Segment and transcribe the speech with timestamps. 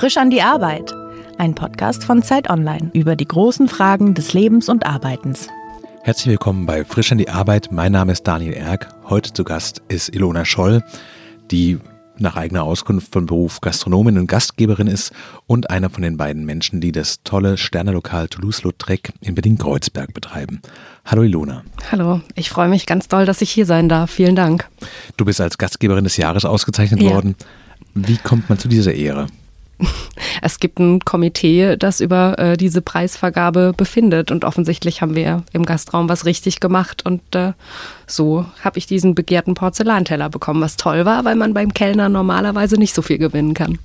[0.00, 0.94] Frisch an die Arbeit.
[1.36, 5.48] Ein Podcast von Zeit Online über die großen Fragen des Lebens und Arbeitens.
[6.04, 7.68] Herzlich willkommen bei Frisch an die Arbeit.
[7.70, 8.88] Mein Name ist Daniel Erck.
[9.10, 10.82] Heute zu Gast ist Ilona Scholl,
[11.50, 11.78] die
[12.16, 15.12] nach eigener Auskunft von Beruf Gastronomin und Gastgeberin ist
[15.46, 20.62] und einer von den beiden Menschen, die das tolle Sternelokal Toulouse-Lautrec in Berlin-Kreuzberg betreiben.
[21.04, 21.62] Hallo Ilona.
[21.92, 24.10] Hallo, ich freue mich ganz doll, dass ich hier sein darf.
[24.10, 24.66] Vielen Dank.
[25.18, 27.10] Du bist als Gastgeberin des Jahres ausgezeichnet ja.
[27.10, 27.36] worden.
[27.92, 29.26] Wie kommt man zu dieser Ehre?
[30.42, 35.66] Es gibt ein Komitee, das über äh, diese Preisvergabe befindet und offensichtlich haben wir im
[35.66, 37.52] Gastraum was richtig gemacht und äh,
[38.06, 42.76] so habe ich diesen begehrten Porzellanteller bekommen, was toll war, weil man beim Kellner normalerweise
[42.76, 43.78] nicht so viel gewinnen kann.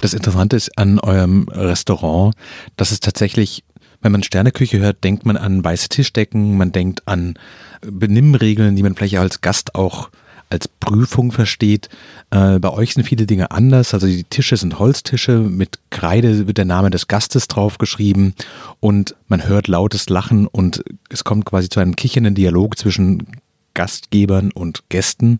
[0.00, 2.34] Das Interessante ist an eurem Restaurant,
[2.76, 3.64] dass es tatsächlich
[4.02, 7.34] wenn man Sterneküche hört, denkt man an weiße Tischdecken, man denkt an
[7.82, 10.08] Benimmregeln, die man vielleicht als Gast auch
[10.50, 11.88] als Prüfung versteht.
[12.30, 13.94] Äh, bei euch sind viele Dinge anders.
[13.94, 18.34] Also die Tische sind Holztische, mit Kreide wird der Name des Gastes draufgeschrieben
[18.80, 23.26] und man hört lautes Lachen und es kommt quasi zu einem kichernden Dialog zwischen
[23.74, 25.38] Gastgebern und Gästen.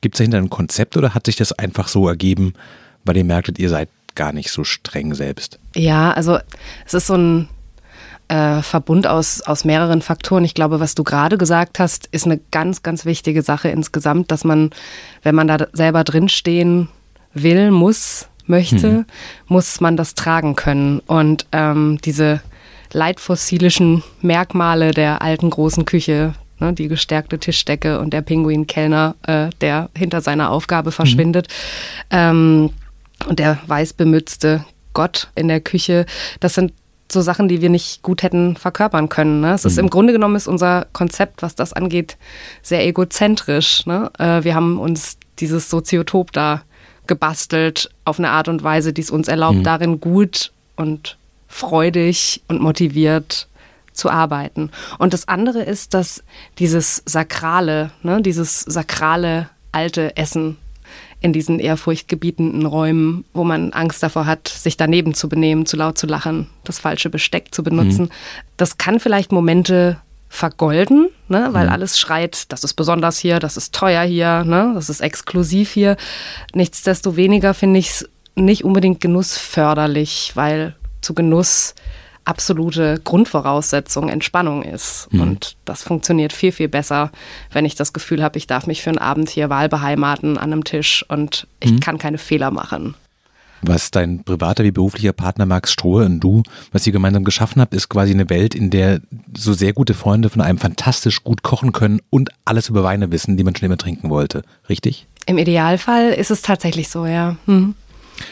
[0.00, 2.54] Gibt es dahinter ein Konzept oder hat sich das einfach so ergeben,
[3.04, 5.60] weil ihr merktet, ihr seid gar nicht so streng selbst?
[5.76, 6.38] Ja, also
[6.84, 7.48] es ist so ein
[8.28, 10.44] äh, Verbund aus, aus mehreren Faktoren.
[10.44, 14.44] Ich glaube, was du gerade gesagt hast, ist eine ganz, ganz wichtige Sache insgesamt, dass
[14.44, 14.70] man,
[15.22, 16.88] wenn man da selber drinstehen
[17.34, 19.04] will, muss, möchte, mhm.
[19.46, 21.00] muss man das tragen können.
[21.00, 22.40] Und ähm, diese
[22.92, 29.90] leitfossilischen Merkmale der alten großen Küche, ne, die gestärkte Tischdecke und der Pinguinkellner, äh, der
[29.96, 31.48] hinter seiner Aufgabe verschwindet,
[32.10, 32.16] mhm.
[32.18, 32.70] ähm,
[33.26, 36.06] und der weißbemützte Gott in der Küche,
[36.40, 36.72] das sind
[37.10, 39.40] so Sachen, die wir nicht gut hätten verkörpern können.
[39.40, 39.54] Ne?
[39.54, 39.84] Es ist mhm.
[39.84, 42.16] im Grunde genommen ist unser Konzept, was das angeht,
[42.62, 43.86] sehr egozentrisch.
[43.86, 44.10] Ne?
[44.18, 46.62] Äh, wir haben uns dieses Soziotop da
[47.06, 49.64] gebastelt auf eine Art und Weise, die es uns erlaubt, mhm.
[49.64, 51.16] darin gut und
[51.48, 53.48] freudig und motiviert
[53.92, 54.70] zu arbeiten.
[54.98, 56.22] Und das andere ist, dass
[56.58, 60.56] dieses sakrale, ne, dieses sakrale alte Essen
[61.20, 65.98] in diesen ehrfurchtgebietenden Räumen, wo man Angst davor hat, sich daneben zu benehmen, zu laut
[65.98, 68.04] zu lachen, das falsche Besteck zu benutzen.
[68.04, 68.10] Mhm.
[68.56, 71.72] Das kann vielleicht Momente vergolden, ne, weil mhm.
[71.72, 75.96] alles schreit, das ist besonders hier, das ist teuer hier, ne, das ist exklusiv hier.
[76.54, 81.74] Nichtsdestoweniger finde ich es nicht unbedingt genussförderlich, weil zu Genuss
[82.28, 85.08] absolute Grundvoraussetzung Entspannung ist.
[85.10, 85.20] Mhm.
[85.20, 87.10] Und das funktioniert viel, viel besser,
[87.52, 90.64] wenn ich das Gefühl habe, ich darf mich für einen Abend hier wahlbeheimaten an einem
[90.64, 91.80] Tisch und ich mhm.
[91.80, 92.94] kann keine Fehler machen.
[93.62, 97.74] Was dein privater wie beruflicher Partner Max Strohe und du, was ihr gemeinsam geschaffen habt,
[97.74, 99.00] ist quasi eine Welt, in der
[99.36, 103.36] so sehr gute Freunde von einem fantastisch gut kochen können und alles über Weine wissen,
[103.36, 104.42] die man schon immer trinken wollte.
[104.68, 105.08] Richtig?
[105.26, 107.36] Im Idealfall ist es tatsächlich so, ja.
[107.46, 107.74] Mhm.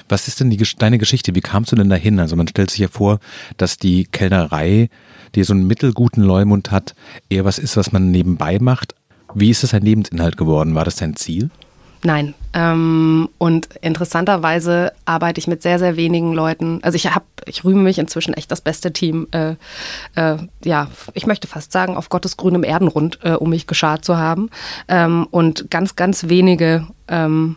[0.08, 1.34] Was ist denn die, deine Geschichte?
[1.34, 2.20] Wie kamst du denn dahin?
[2.20, 3.18] Also man stellt sich ja vor,
[3.56, 4.88] dass die Kellnerei,
[5.34, 6.94] die so einen mittelguten Leumund hat,
[7.28, 8.94] eher was ist, was man nebenbei macht.
[9.34, 10.74] Wie ist das ein Lebensinhalt geworden?
[10.74, 11.50] War das dein Ziel?
[12.06, 12.34] Nein.
[12.52, 16.78] Ähm, und interessanterweise arbeite ich mit sehr, sehr wenigen Leuten.
[16.82, 19.26] Also ich habe, ich rühme mich inzwischen echt das beste Team.
[19.32, 19.56] Äh,
[20.14, 24.16] äh, ja, ich möchte fast sagen, auf Gottes grünem Erdenrund, äh, um mich geschart zu
[24.16, 24.50] haben.
[24.88, 27.56] Ähm, und ganz, ganz wenige ähm,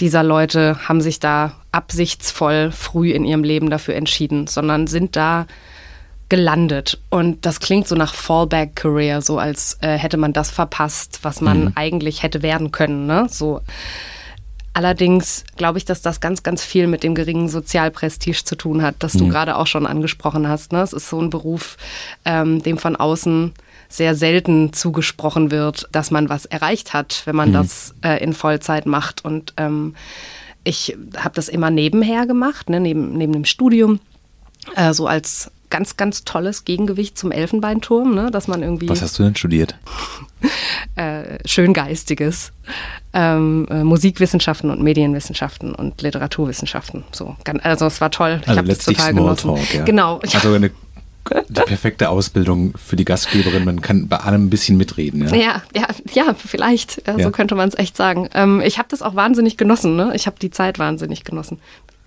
[0.00, 5.46] dieser Leute haben sich da absichtsvoll früh in ihrem Leben dafür entschieden, sondern sind da
[6.28, 7.00] gelandet.
[7.10, 11.40] Und das klingt so nach Fallback Career, so als äh, hätte man das verpasst, was
[11.40, 11.72] man mhm.
[11.74, 13.06] eigentlich hätte werden können.
[13.06, 13.26] Ne?
[13.28, 13.60] So.
[14.72, 18.96] Allerdings glaube ich, dass das ganz, ganz viel mit dem geringen Sozialprestige zu tun hat,
[19.00, 19.30] das du mhm.
[19.30, 20.72] gerade auch schon angesprochen hast.
[20.72, 20.80] Ne?
[20.80, 21.76] Es ist so ein Beruf,
[22.24, 23.52] ähm, dem von außen
[23.88, 27.54] sehr selten zugesprochen wird, dass man was erreicht hat, wenn man mhm.
[27.54, 29.24] das äh, in Vollzeit macht.
[29.24, 29.94] Und ähm,
[30.64, 34.00] ich habe das immer nebenher gemacht, ne, neben, neben dem Studium,
[34.76, 38.88] äh, so als ganz, ganz tolles Gegengewicht zum Elfenbeinturm, ne, dass man irgendwie.
[38.88, 39.76] Was hast du denn studiert?
[40.96, 42.52] äh, Schöngeistiges.
[43.12, 47.04] Ähm, äh, Musikwissenschaften und Medienwissenschaften und Literaturwissenschaften.
[47.12, 48.40] So, also es war toll.
[48.42, 49.54] Ich also habe das total genossen.
[49.54, 49.84] Talk, ja.
[49.84, 50.18] Genau.
[50.18, 50.70] Also eine
[51.48, 53.64] die perfekte Ausbildung für die Gastgeberin.
[53.64, 55.28] Man kann bei allem ein bisschen mitreden.
[55.28, 57.06] Ja, ja, ja, ja vielleicht.
[57.06, 58.28] Ja, so könnte man es echt sagen.
[58.34, 59.96] Ähm, ich habe das auch wahnsinnig genossen.
[59.96, 60.12] Ne?
[60.14, 61.58] Ich habe die Zeit wahnsinnig genossen.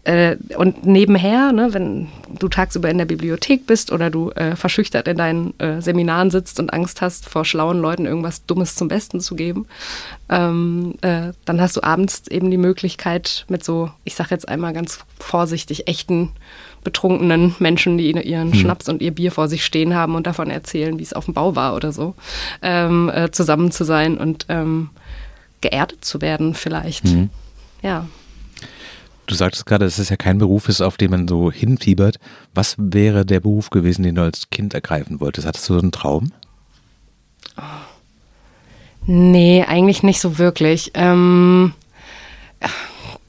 [0.07, 2.07] Äh, und nebenher, ne, wenn
[2.39, 6.61] du tagsüber in der Bibliothek bist oder du äh, verschüchtert in deinen äh, Seminaren sitzt
[6.61, 9.67] und Angst hast, vor schlauen Leuten irgendwas Dummes zum Besten zu geben,
[10.29, 14.71] ähm, äh, dann hast du abends eben die Möglichkeit mit so, ich sage jetzt einmal
[14.71, 16.31] ganz vorsichtig, echten
[16.83, 18.59] betrunkenen Menschen, die ihren hm.
[18.59, 21.33] Schnaps und ihr Bier vor sich stehen haben und davon erzählen, wie es auf dem
[21.33, 22.15] Bau war oder so,
[22.61, 24.89] ähm, äh, zusammen zu sein und ähm,
[25.61, 27.05] geerdet zu werden vielleicht.
[27.05, 27.29] Hm.
[27.81, 28.05] Ja.
[29.25, 32.17] Du sagtest gerade, dass es ja kein Beruf ist, auf den man so hinfiebert.
[32.53, 35.45] Was wäre der Beruf gewesen, den du als Kind ergreifen wolltest?
[35.45, 36.31] Hattest du so einen Traum?
[39.05, 40.91] Nee, eigentlich nicht so wirklich.
[40.93, 41.73] Ähm,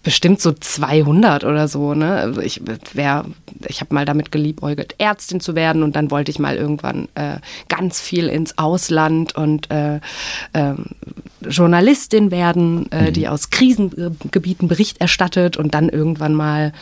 [0.02, 1.94] bestimmt so 200 oder so.
[1.94, 2.12] Ne?
[2.12, 2.62] Also ich
[2.94, 3.26] wäre,
[3.66, 7.38] ich habe mal damit geliebäugelt, Ärztin zu werden und dann wollte ich mal irgendwann äh,
[7.68, 9.96] ganz viel ins Ausland und äh,
[10.52, 10.74] äh,
[11.40, 13.12] Journalistin werden, äh, mhm.
[13.12, 16.72] die aus Krisengebieten Bericht erstattet und dann irgendwann mal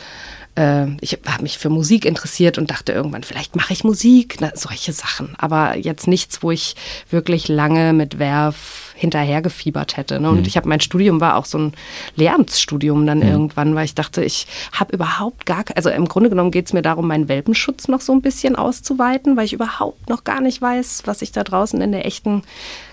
[0.57, 4.51] äh, ich habe mich für Musik interessiert und dachte irgendwann, vielleicht mache ich Musik, na,
[4.55, 5.35] solche Sachen.
[5.37, 6.75] Aber jetzt nichts, wo ich
[7.09, 10.19] wirklich lange mit Werf hinterhergefiebert hätte.
[10.19, 10.29] Ne?
[10.29, 10.45] Und mhm.
[10.45, 11.73] ich habe mein Studium war auch so ein
[12.15, 13.27] Lehramtsstudium dann mhm.
[13.27, 16.81] irgendwann, weil ich dachte, ich habe überhaupt gar, also im Grunde genommen geht es mir
[16.81, 21.03] darum, meinen Welpenschutz noch so ein bisschen auszuweiten, weil ich überhaupt noch gar nicht weiß,
[21.05, 22.41] was ich da draußen in der echten,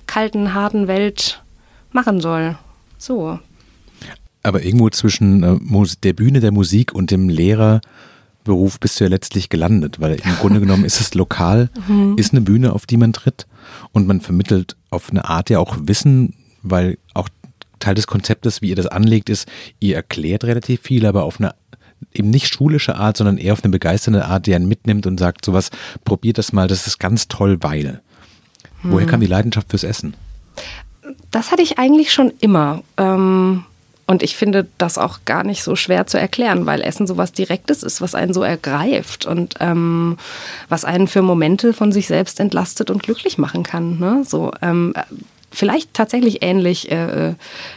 [0.06, 1.42] kalten, harten Welt
[1.92, 2.56] machen soll.
[2.98, 3.38] So,
[4.44, 9.48] aber irgendwo zwischen äh, der Bühne der Musik und dem Lehrerberuf bist du ja letztlich
[9.48, 12.16] gelandet, weil im Grunde genommen ist es lokal, mhm.
[12.16, 13.46] ist eine Bühne, auf die man tritt
[13.92, 17.28] und man vermittelt auf eine Art ja auch Wissen, weil auch
[17.80, 19.48] Teil des Konzeptes, wie ihr das anlegt, ist,
[19.80, 21.54] ihr erklärt relativ viel, aber auf eine
[22.12, 25.44] eben nicht schulische Art, sondern eher auf eine begeisternde Art, die einen mitnimmt und sagt
[25.44, 25.70] sowas,
[26.04, 28.02] probiert das mal, das ist ganz toll, weil.
[28.82, 28.92] Mhm.
[28.92, 30.14] Woher kam die Leidenschaft fürs Essen?
[31.30, 32.82] Das hatte ich eigentlich schon immer.
[32.98, 33.64] Ähm
[34.06, 37.82] und ich finde das auch gar nicht so schwer zu erklären, weil Essen sowas Direktes
[37.82, 40.18] ist, was einen so ergreift und ähm,
[40.68, 43.98] was einen für Momente von sich selbst entlastet und glücklich machen kann.
[43.98, 44.22] Ne?
[44.26, 44.92] So, ähm,
[45.54, 47.34] vielleicht tatsächlich ähnlich äh, äh,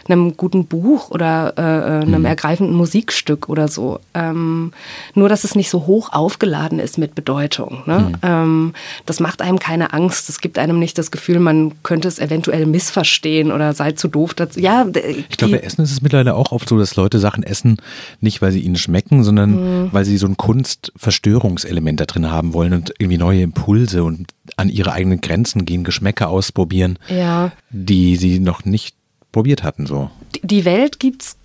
[0.07, 2.25] einem guten Buch oder äh, äh, einem mhm.
[2.25, 3.99] ergreifenden Musikstück oder so.
[4.13, 4.73] Ähm,
[5.13, 7.83] nur, dass es nicht so hoch aufgeladen ist mit Bedeutung.
[7.85, 7.99] Ne?
[7.99, 8.15] Mhm.
[8.23, 8.73] Ähm,
[9.05, 10.29] das macht einem keine Angst.
[10.29, 14.33] Es gibt einem nicht das Gefühl, man könnte es eventuell missverstehen oder sei zu doof
[14.33, 14.59] dazu.
[14.59, 17.77] Ja, ich glaube, bei Essen ist es mittlerweile auch oft so, dass Leute Sachen essen,
[18.19, 19.89] nicht weil sie ihnen schmecken, sondern mhm.
[19.91, 24.69] weil sie so ein Kunstverstörungselement da drin haben wollen und irgendwie neue Impulse und an
[24.69, 26.97] ihre eigenen Grenzen gehen, Geschmäcker ausprobieren.
[27.09, 28.95] Ja die sie noch nicht
[29.31, 29.85] probiert hatten.
[29.85, 30.09] So.
[30.43, 31.37] Die Welt gibt es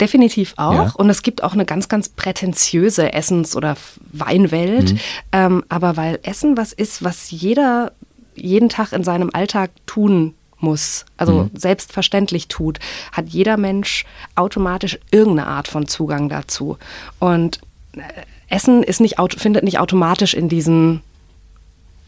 [0.00, 0.72] definitiv auch.
[0.72, 0.92] Ja.
[0.96, 3.76] Und es gibt auch eine ganz, ganz prätentiöse Essens- oder
[4.12, 4.92] Weinwelt.
[4.92, 5.00] Mhm.
[5.32, 7.92] Ähm, aber weil Essen was ist, was jeder
[8.34, 11.50] jeden Tag in seinem Alltag tun muss, also mhm.
[11.54, 12.78] selbstverständlich tut,
[13.12, 14.04] hat jeder Mensch
[14.34, 16.78] automatisch irgendeine Art von Zugang dazu.
[17.18, 17.60] Und
[17.92, 18.00] äh,
[18.48, 21.02] Essen ist nicht, findet nicht automatisch in diesen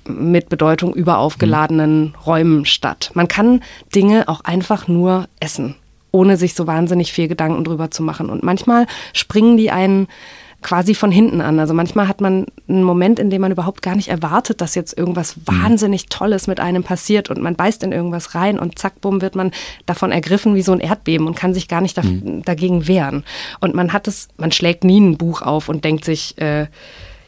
[0.08, 2.14] mit Bedeutung überaufgeladenen mhm.
[2.26, 3.10] Räumen statt.
[3.14, 3.62] Man kann
[3.94, 5.76] Dinge auch einfach nur essen,
[6.10, 8.30] ohne sich so wahnsinnig viel Gedanken drüber zu machen.
[8.30, 10.08] Und manchmal springen die einen
[10.62, 11.58] quasi von hinten an.
[11.58, 14.96] Also manchmal hat man einen Moment, in dem man überhaupt gar nicht erwartet, dass jetzt
[14.96, 15.42] irgendwas mhm.
[15.46, 19.34] wahnsinnig Tolles mit einem passiert und man beißt in irgendwas rein und zack, bumm, wird
[19.34, 19.50] man
[19.86, 22.42] davon ergriffen wie so ein Erdbeben und kann sich gar nicht mhm.
[22.44, 23.24] dagegen wehren.
[23.60, 26.68] Und man hat es, man schlägt nie ein Buch auf und denkt sich, äh,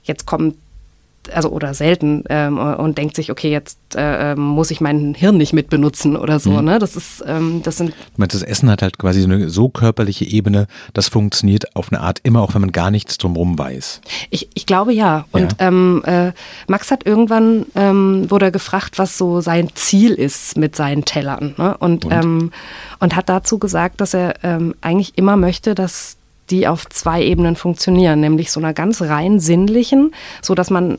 [0.04, 0.56] jetzt kommt
[1.32, 5.36] also oder selten ähm, und denkt sich, okay, jetzt äh, ähm, muss ich mein Hirn
[5.36, 6.50] nicht mit benutzen oder so.
[6.50, 6.64] Mhm.
[6.64, 6.78] Ne?
[6.78, 7.90] Das ist, ähm, das sind.
[7.90, 12.00] Ich meine, das Essen hat halt quasi eine so körperliche Ebene, das funktioniert auf eine
[12.00, 14.00] Art immer, auch wenn man gar nichts drumherum weiß.
[14.30, 15.26] Ich, ich glaube ja.
[15.32, 15.68] Und ja.
[15.68, 16.32] Ähm, äh,
[16.66, 21.54] Max hat irgendwann ähm, wurde gefragt, was so sein Ziel ist mit seinen Tellern.
[21.56, 21.76] Ne?
[21.78, 22.12] Und, und?
[22.12, 22.50] Ähm,
[23.00, 24.34] und hat dazu gesagt, dass er
[24.80, 26.16] eigentlich immer möchte, dass
[26.50, 30.98] die auf zwei Ebenen funktionieren, nämlich so einer ganz rein sinnlichen, so dass man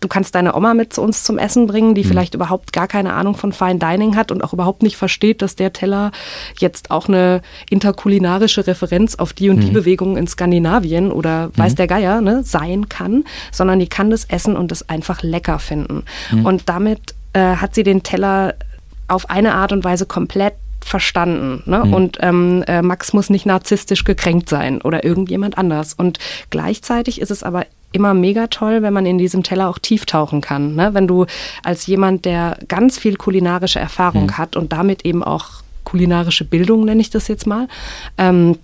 [0.00, 2.08] du kannst deine Oma mit zu uns zum Essen bringen, die mhm.
[2.08, 5.56] vielleicht überhaupt gar keine Ahnung von Fine Dining hat und auch überhaupt nicht versteht, dass
[5.56, 6.12] der Teller
[6.58, 9.74] jetzt auch eine interkulinarische Referenz auf die und die mhm.
[9.74, 11.52] Bewegungen in Skandinavien oder mhm.
[11.56, 15.58] weiß der Geier ne, sein kann, sondern die kann das essen und es einfach lecker
[15.58, 16.04] finden.
[16.30, 16.46] Mhm.
[16.46, 18.54] Und damit äh, hat sie den Teller
[19.08, 21.62] auf eine Art und Weise komplett verstanden.
[21.66, 21.82] Ne?
[21.84, 21.94] Mhm.
[21.94, 25.94] Und ähm, äh, Max muss nicht narzisstisch gekränkt sein oder irgendjemand anders.
[25.94, 26.18] Und
[26.50, 30.40] gleichzeitig ist es aber immer mega toll, wenn man in diesem Teller auch tief tauchen
[30.40, 30.74] kann.
[30.74, 30.94] Ne?
[30.94, 31.26] Wenn du
[31.62, 34.38] als jemand, der ganz viel kulinarische Erfahrung mhm.
[34.38, 37.68] hat und damit eben auch kulinarische Bildung, nenne ich das jetzt mal,
[38.18, 38.56] ähm,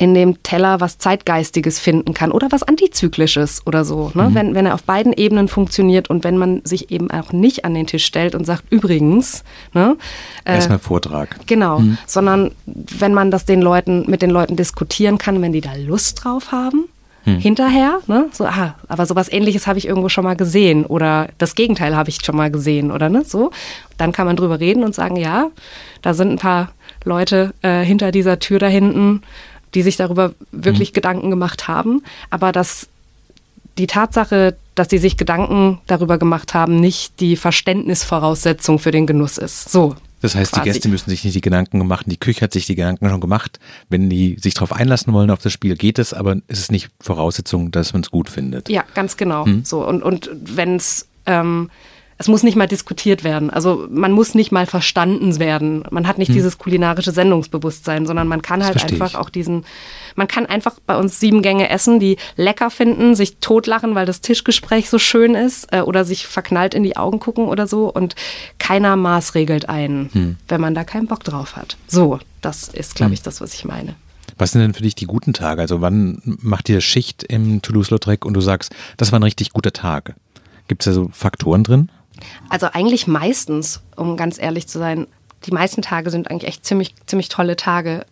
[0.00, 4.10] in dem Teller was Zeitgeistiges finden kann oder was Antizyklisches oder so.
[4.14, 4.30] Ne?
[4.30, 4.34] Mhm.
[4.34, 7.74] Wenn, wenn er auf beiden Ebenen funktioniert und wenn man sich eben auch nicht an
[7.74, 9.44] den Tisch stellt und sagt, übrigens.
[9.74, 9.98] Ne,
[10.46, 11.46] äh, Erstmal Vortrag.
[11.46, 11.98] Genau, mhm.
[12.06, 16.24] sondern wenn man das den Leuten, mit den Leuten diskutieren kann, wenn die da Lust
[16.24, 16.88] drauf haben
[17.24, 17.38] hm.
[17.38, 18.00] hinterher.
[18.06, 18.28] Ne?
[18.32, 22.10] So, ah, aber sowas ähnliches habe ich irgendwo schon mal gesehen oder das Gegenteil habe
[22.10, 23.24] ich schon mal gesehen oder ne?
[23.24, 23.50] So.
[23.98, 25.50] Dann kann man drüber reden und sagen, ja,
[26.02, 26.72] da sind ein paar
[27.04, 29.22] Leute äh, hinter dieser Tür da hinten,
[29.74, 30.94] die sich darüber wirklich hm.
[30.94, 32.02] Gedanken gemacht haben.
[32.30, 32.88] Aber dass
[33.78, 39.38] die Tatsache, dass sie sich Gedanken darüber gemacht haben, nicht die Verständnisvoraussetzung für den Genuss
[39.38, 39.70] ist.
[39.70, 40.64] So, Das heißt, quasi.
[40.64, 43.20] die Gäste müssen sich nicht die Gedanken machen, die Küche hat sich die Gedanken schon
[43.20, 43.58] gemacht.
[43.88, 46.90] Wenn die sich darauf einlassen wollen auf das Spiel, geht es, aber es ist nicht
[47.00, 48.68] Voraussetzung, dass man es gut findet.
[48.68, 49.46] Ja, ganz genau.
[49.46, 49.64] Hm?
[49.64, 51.70] So, und, und wenn es ähm,
[52.20, 53.48] es muss nicht mal diskutiert werden.
[53.48, 55.84] Also man muss nicht mal verstanden werden.
[55.90, 56.34] Man hat nicht hm.
[56.34, 59.16] dieses kulinarische Sendungsbewusstsein, sondern man kann halt einfach ich.
[59.16, 59.64] auch diesen,
[60.16, 64.20] man kann einfach bei uns sieben Gänge essen, die lecker finden, sich totlachen, weil das
[64.20, 68.16] Tischgespräch so schön ist äh, oder sich verknallt in die Augen gucken oder so und
[68.58, 70.36] keiner maßregelt einen, hm.
[70.46, 71.78] wenn man da keinen Bock drauf hat.
[71.86, 73.14] So, das ist, glaube hm.
[73.14, 73.94] ich, das, was ich meine.
[74.36, 75.62] Was sind denn für dich die guten Tage?
[75.62, 79.72] Also wann macht ihr Schicht im Toulouse-Lautrec und du sagst, das war ein richtig guter
[79.72, 80.16] Tag?
[80.68, 81.90] Gibt es da so Faktoren drin?
[82.48, 85.06] Also eigentlich meistens, um ganz ehrlich zu sein,
[85.46, 88.04] die meisten Tage sind eigentlich echt ziemlich, ziemlich tolle Tage.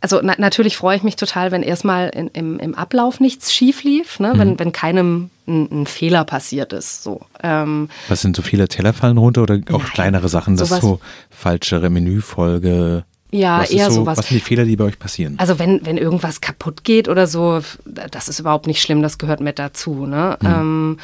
[0.00, 3.84] Also na, natürlich freue ich mich total, wenn erstmal in, im, im Ablauf nichts schief
[3.84, 4.34] lief, ne?
[4.34, 4.38] Mhm.
[4.38, 7.04] wenn, wenn keinem ein, ein, Fehler passiert ist.
[7.04, 7.20] So.
[7.42, 11.00] Ähm, Was sind so viele Teller fallen runter oder auch nein, kleinere Sachen, dass so
[11.30, 13.04] falschere Menüfolge?
[13.30, 14.18] Ja, was eher so, sowas.
[14.18, 15.36] Was sind die Fehler, die bei euch passieren?
[15.38, 19.40] Also wenn, wenn irgendwas kaputt geht oder so, das ist überhaupt nicht schlimm, das gehört
[19.40, 20.04] mit dazu.
[20.06, 20.36] Ne?
[20.40, 20.46] Mhm.
[20.46, 20.98] Ähm,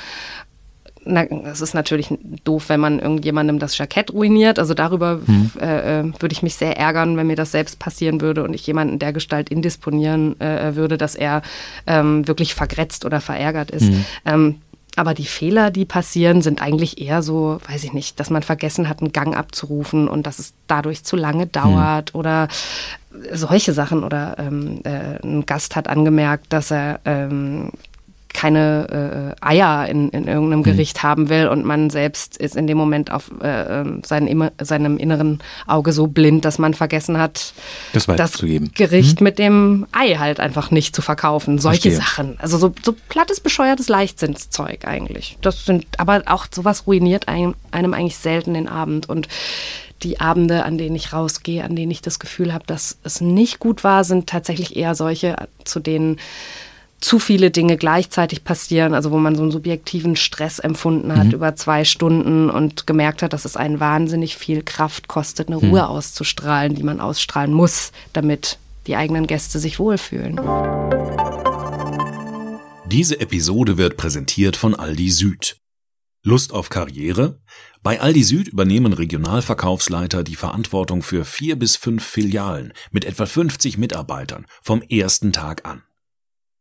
[1.04, 2.08] na, es ist natürlich
[2.44, 4.58] doof, wenn man irgendjemandem das Jackett ruiniert.
[4.58, 5.50] Also darüber hm.
[5.60, 8.66] äh, äh, würde ich mich sehr ärgern, wenn mir das selbst passieren würde und ich
[8.66, 11.42] jemanden der Gestalt indisponieren äh, würde, dass er
[11.86, 13.88] ähm, wirklich vergrätzt oder verärgert ist.
[13.88, 14.04] Hm.
[14.24, 14.54] Ähm,
[14.96, 18.88] aber die Fehler, die passieren, sind eigentlich eher so, weiß ich nicht, dass man vergessen
[18.88, 22.18] hat, einen Gang abzurufen und dass es dadurch zu lange dauert hm.
[22.18, 22.48] oder
[23.32, 24.02] solche Sachen.
[24.02, 27.70] Oder ähm, äh, ein Gast hat angemerkt, dass er ähm,
[28.32, 30.64] keine äh, Eier in, in irgendeinem mhm.
[30.64, 34.98] Gericht haben will und man selbst ist in dem Moment auf äh, ähm, seinen, seinem
[34.98, 37.52] inneren Auge so blind, dass man vergessen hat,
[37.92, 38.44] das, das
[38.74, 39.24] Gericht mhm.
[39.24, 41.58] mit dem Ei halt einfach nicht zu verkaufen.
[41.58, 42.06] Solche Verstehe.
[42.06, 42.36] Sachen.
[42.38, 45.38] Also so, so plattes, bescheuertes Leichtsinnszeug eigentlich.
[45.40, 49.28] Das sind, aber auch sowas ruiniert einem, einem eigentlich selten den Abend und
[50.02, 53.58] die Abende, an denen ich rausgehe, an denen ich das Gefühl habe, dass es nicht
[53.58, 56.18] gut war, sind tatsächlich eher solche, zu denen
[57.00, 61.34] zu viele Dinge gleichzeitig passieren, also wo man so einen subjektiven Stress empfunden hat mhm.
[61.34, 65.70] über zwei Stunden und gemerkt hat, dass es einen wahnsinnig viel Kraft kostet, eine mhm.
[65.70, 70.40] Ruhe auszustrahlen, die man ausstrahlen muss, damit die eigenen Gäste sich wohlfühlen.
[72.86, 75.58] Diese Episode wird präsentiert von Aldi Süd.
[76.24, 77.38] Lust auf Karriere?
[77.82, 83.78] Bei Aldi Süd übernehmen Regionalverkaufsleiter die Verantwortung für vier bis fünf Filialen mit etwa 50
[83.78, 85.82] Mitarbeitern vom ersten Tag an.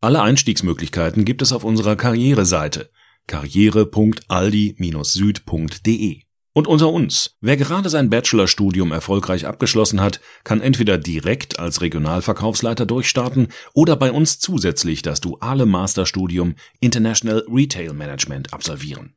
[0.08, 2.90] Alle Einstiegsmöglichkeiten gibt es auf unserer Karriereseite
[3.28, 6.22] karriere.aldi-süd.de.
[6.54, 12.86] Und unter uns, wer gerade sein Bachelorstudium erfolgreich abgeschlossen hat, kann entweder direkt als Regionalverkaufsleiter
[12.86, 19.14] durchstarten oder bei uns zusätzlich das duale Masterstudium International Retail Management absolvieren.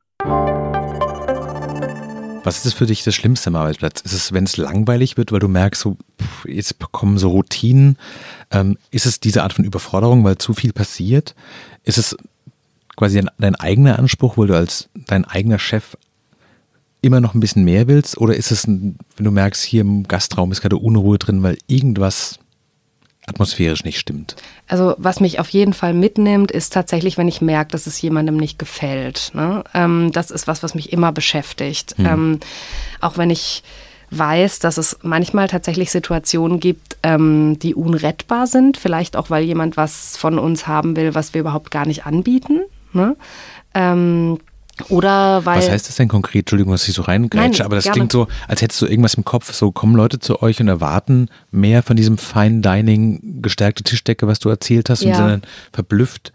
[2.43, 4.01] Was ist für dich das Schlimmste am Arbeitsplatz?
[4.01, 5.97] Ist es, wenn es langweilig wird, weil du merkst, so,
[6.47, 7.99] jetzt kommen so Routinen?
[8.51, 11.35] Ähm, ist es diese Art von Überforderung, weil zu viel passiert?
[11.85, 12.17] Ist es
[12.97, 15.97] quasi dein, dein eigener Anspruch, weil du als dein eigener Chef
[17.03, 18.17] immer noch ein bisschen mehr willst?
[18.19, 22.40] Oder ist es, wenn du merkst, hier im Gastraum ist gerade Unruhe drin, weil irgendwas
[23.27, 24.37] atmosphärisch nicht stimmt.
[24.67, 28.37] Also was mich auf jeden Fall mitnimmt, ist tatsächlich, wenn ich merke, dass es jemandem
[28.37, 29.31] nicht gefällt.
[29.35, 29.63] Ne?
[29.75, 31.95] Ähm, das ist was, was mich immer beschäftigt.
[31.97, 32.07] Hm.
[32.07, 32.41] Ähm,
[33.01, 33.63] auch wenn ich
[34.11, 38.77] weiß, dass es manchmal tatsächlich Situationen gibt, ähm, die unrettbar sind.
[38.77, 42.63] Vielleicht auch, weil jemand was von uns haben will, was wir überhaupt gar nicht anbieten.
[42.93, 43.17] Ne?
[43.75, 44.39] Ähm,
[44.89, 45.59] oder weil.
[45.59, 46.43] Was heißt das denn konkret?
[46.43, 47.97] Entschuldigung, dass ich so reingrätsche, aber das gerne.
[47.97, 49.53] klingt so, als hättest du irgendwas im Kopf.
[49.53, 54.39] So kommen Leute zu euch und erwarten mehr von diesem Fine Dining, gestärkte Tischdecke, was
[54.39, 55.11] du erzählt hast, ja.
[55.11, 56.33] und sind dann verblüfft,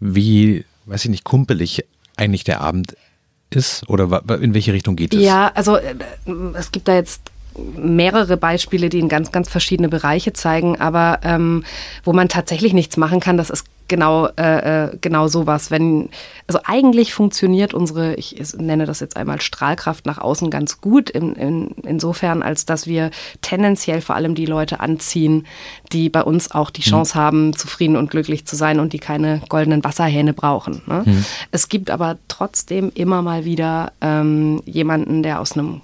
[0.00, 1.84] wie, weiß ich nicht, kumpelig
[2.16, 2.96] eigentlich der Abend
[3.50, 3.88] ist?
[3.88, 5.20] Oder in welche Richtung geht es?
[5.20, 5.94] Ja, also äh,
[6.54, 7.22] es gibt da jetzt
[7.76, 11.64] mehrere Beispiele, die in ganz, ganz verschiedene Bereiche zeigen, aber ähm,
[12.04, 15.70] wo man tatsächlich nichts machen kann, das ist genau, äh, äh, genau sowas.
[15.70, 16.10] Wenn,
[16.46, 21.34] also eigentlich funktioniert unsere, ich nenne das jetzt einmal Strahlkraft nach außen ganz gut, in,
[21.34, 23.10] in, insofern, als dass wir
[23.40, 25.46] tendenziell vor allem die Leute anziehen,
[25.92, 26.90] die bei uns auch die mhm.
[26.90, 27.20] Chance mhm.
[27.20, 30.82] haben, zufrieden und glücklich zu sein und die keine goldenen Wasserhähne brauchen.
[30.86, 31.02] Ne?
[31.06, 31.24] Mhm.
[31.50, 35.80] Es gibt aber trotzdem immer mal wieder ähm, jemanden, der aus einem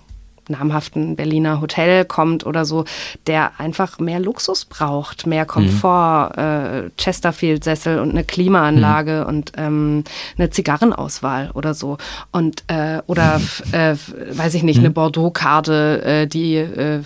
[0.49, 2.85] namhaften Berliner Hotel kommt oder so,
[3.27, 6.43] der einfach mehr Luxus braucht, mehr Komfort, mhm.
[6.43, 9.29] äh, Chesterfield-Sessel und eine Klimaanlage mhm.
[9.29, 10.05] und ähm,
[10.37, 11.99] eine Zigarrenauswahl oder so.
[12.33, 13.41] Und äh, oder
[13.73, 13.97] äh,
[14.31, 14.85] weiß ich nicht, mhm.
[14.85, 17.03] eine Bordeaux-Karte, äh, die äh,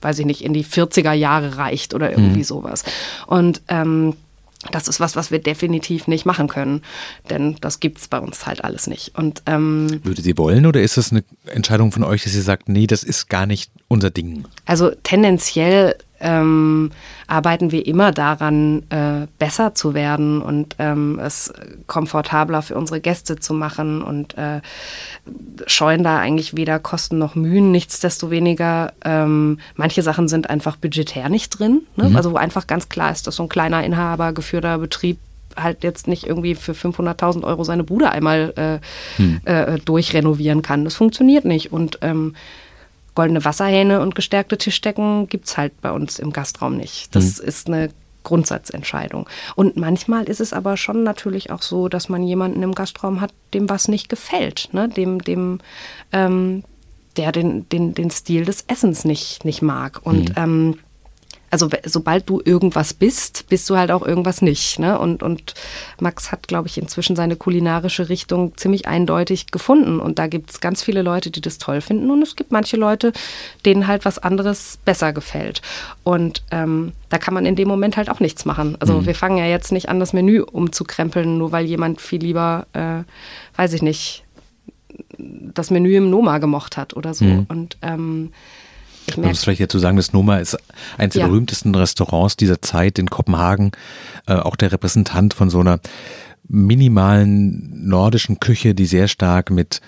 [0.00, 2.44] weiß ich nicht, in die 40er Jahre reicht oder irgendwie mhm.
[2.44, 2.84] sowas.
[3.26, 4.14] Und ähm,
[4.72, 6.82] das ist was, was wir definitiv nicht machen können,
[7.30, 9.16] denn das gibt es bei uns halt alles nicht.
[9.16, 12.68] Und ähm, würde sie wollen oder ist das eine Entscheidung von euch, dass ihr sagt,
[12.68, 14.44] nee, das ist gar nicht unser Ding?
[14.66, 16.90] Also tendenziell ähm,
[17.26, 21.52] arbeiten wir immer daran, äh, besser zu werden und ähm, es
[21.86, 24.60] komfortabler für unsere Gäste zu machen und äh,
[25.66, 27.70] scheuen da eigentlich weder Kosten noch Mühen.
[27.70, 31.82] Nichtsdestoweniger, ähm, manche Sachen sind einfach budgetär nicht drin.
[31.96, 32.08] Ne?
[32.08, 32.16] Mhm.
[32.16, 35.18] Also wo einfach ganz klar ist, dass so ein kleiner Inhaber geführter Betrieb
[35.56, 39.40] halt jetzt nicht irgendwie für 500.000 Euro seine Bude einmal äh, hm.
[39.44, 40.84] äh, durchrenovieren kann.
[40.84, 41.72] Das funktioniert nicht.
[41.72, 42.34] Und ähm,
[43.18, 47.16] goldene Wasserhähne und gestärkte Tischdecken gibt es halt bei uns im Gastraum nicht.
[47.16, 47.48] Das mhm.
[47.48, 47.90] ist eine
[48.22, 49.28] Grundsatzentscheidung.
[49.56, 53.32] Und manchmal ist es aber schon natürlich auch so, dass man jemanden im Gastraum hat,
[53.54, 54.88] dem was nicht gefällt, ne?
[54.88, 55.58] dem, dem,
[56.12, 56.62] ähm,
[57.16, 59.98] der den, den, den Stil des Essens nicht, nicht mag.
[60.04, 60.34] Und mhm.
[60.36, 60.78] ähm,
[61.50, 64.78] also sobald du irgendwas bist, bist du halt auch irgendwas nicht.
[64.78, 64.98] Ne?
[64.98, 65.54] Und, und
[66.00, 70.00] Max hat, glaube ich, inzwischen seine kulinarische Richtung ziemlich eindeutig gefunden.
[70.00, 72.10] Und da gibt es ganz viele Leute, die das toll finden.
[72.10, 73.12] Und es gibt manche Leute,
[73.64, 75.62] denen halt was anderes besser gefällt.
[76.04, 78.76] Und ähm, da kann man in dem Moment halt auch nichts machen.
[78.80, 79.06] Also mhm.
[79.06, 83.04] wir fangen ja jetzt nicht an, das Menü umzukrempeln, nur weil jemand viel lieber, äh,
[83.56, 84.24] weiß ich nicht,
[85.18, 87.24] das Menü im Noma gemocht hat oder so.
[87.24, 87.46] Mhm.
[87.48, 88.32] Und ähm,
[89.10, 90.56] ich Man muss vielleicht dazu sagen, das Noma ist
[90.96, 91.28] eines der ja.
[91.28, 93.72] berühmtesten Restaurants dieser Zeit in Kopenhagen.
[94.26, 95.80] Äh, auch der Repräsentant von so einer
[96.48, 99.80] minimalen nordischen Küche, die sehr stark mit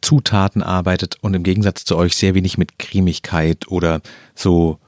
[0.00, 4.00] Zutaten arbeitet und im Gegensatz zu euch sehr wenig mit Cremigkeit oder
[4.34, 4.78] so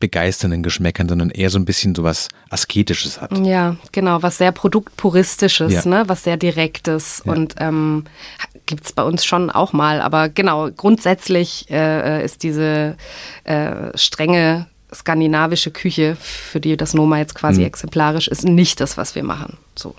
[0.00, 3.36] begeisternden Geschmäckern, sondern eher so ein bisschen so was Asketisches hat.
[3.38, 5.84] Ja, genau, was sehr Produktpuristisches, ja.
[5.84, 6.04] ne?
[6.06, 7.22] was sehr Direktes.
[7.24, 7.32] Ja.
[7.32, 8.04] Und ähm,
[8.64, 10.00] gibt es bei uns schon auch mal.
[10.00, 12.96] Aber genau, grundsätzlich äh, ist diese
[13.44, 17.66] äh, strenge skandinavische Küche, für die das Noma jetzt quasi mhm.
[17.66, 19.58] exemplarisch ist, nicht das, was wir machen.
[19.74, 19.94] So.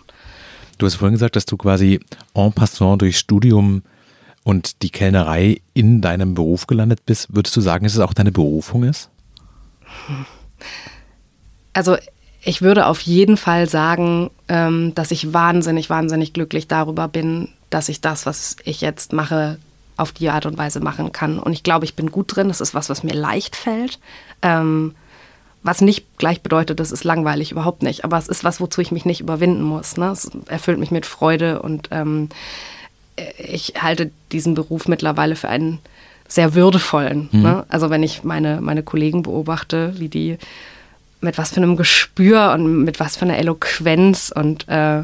[0.77, 1.99] Du hast vorhin gesagt, dass du quasi
[2.33, 3.83] en passant durch Studium
[4.43, 7.27] und die Kellnerei in deinem Beruf gelandet bist.
[7.35, 9.09] Würdest du sagen, dass es auch deine Berufung ist?
[11.73, 11.97] Also
[12.41, 17.89] ich würde auf jeden Fall sagen, ähm, dass ich wahnsinnig, wahnsinnig glücklich darüber bin, dass
[17.89, 19.57] ich das, was ich jetzt mache,
[19.97, 21.39] auf die Art und Weise machen kann.
[21.39, 22.47] Und ich glaube, ich bin gut drin.
[22.47, 23.99] Das ist was, was mir leicht fällt.
[24.41, 24.95] Ähm,
[25.63, 28.05] was nicht gleich bedeutet, das ist langweilig, überhaupt nicht.
[28.05, 29.97] Aber es ist was, wozu ich mich nicht überwinden muss.
[29.97, 30.09] Ne?
[30.11, 32.29] Es erfüllt mich mit Freude und ähm,
[33.37, 35.79] ich halte diesen Beruf mittlerweile für einen
[36.27, 37.29] sehr würdevollen.
[37.31, 37.41] Mhm.
[37.41, 37.65] Ne?
[37.69, 40.37] Also wenn ich meine, meine Kollegen beobachte, wie die
[41.19, 45.03] mit was für einem Gespür und mit was für einer Eloquenz und äh,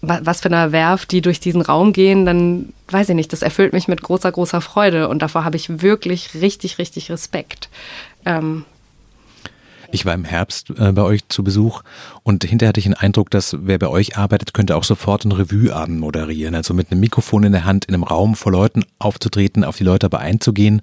[0.00, 3.72] was für einer Werf die durch diesen Raum gehen, dann weiß ich nicht, das erfüllt
[3.72, 7.68] mich mit großer, großer Freude und davor habe ich wirklich richtig, richtig Respekt.
[8.24, 8.64] Ähm,
[9.90, 11.82] ich war im Herbst äh, bei euch zu Besuch
[12.22, 15.32] und hinterher hatte ich den Eindruck, dass wer bei euch arbeitet, könnte auch sofort einen
[15.32, 16.54] Revueabend moderieren.
[16.54, 19.84] Also mit einem Mikrofon in der Hand in einem Raum vor Leuten aufzutreten, auf die
[19.84, 20.82] Leute aber einzugehen.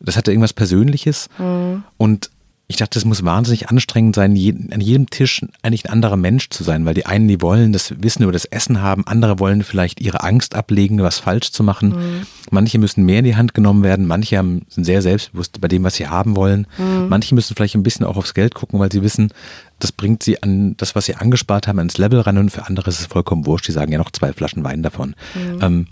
[0.00, 1.28] Das hatte irgendwas Persönliches.
[1.38, 1.84] Mhm.
[1.96, 2.30] Und
[2.70, 6.64] ich dachte, es muss wahnsinnig anstrengend sein, an jedem Tisch eigentlich ein anderer Mensch zu
[6.64, 10.02] sein, weil die einen, die wollen das Wissen über das Essen haben, andere wollen vielleicht
[10.02, 11.88] ihre Angst ablegen, was falsch zu machen.
[11.88, 12.26] Mhm.
[12.50, 15.82] Manche müssen mehr in die Hand genommen werden, manche haben, sind sehr selbstbewusst bei dem,
[15.82, 16.66] was sie haben wollen.
[16.76, 17.08] Mhm.
[17.08, 19.32] Manche müssen vielleicht ein bisschen auch aufs Geld gucken, weil sie wissen,
[19.78, 22.90] das bringt sie an das, was sie angespart haben, ans Level ran und für andere
[22.90, 23.66] ist es vollkommen wurscht.
[23.66, 25.14] Die sagen ja noch zwei Flaschen Wein davon.
[25.34, 25.58] Mhm.
[25.62, 25.86] Ähm,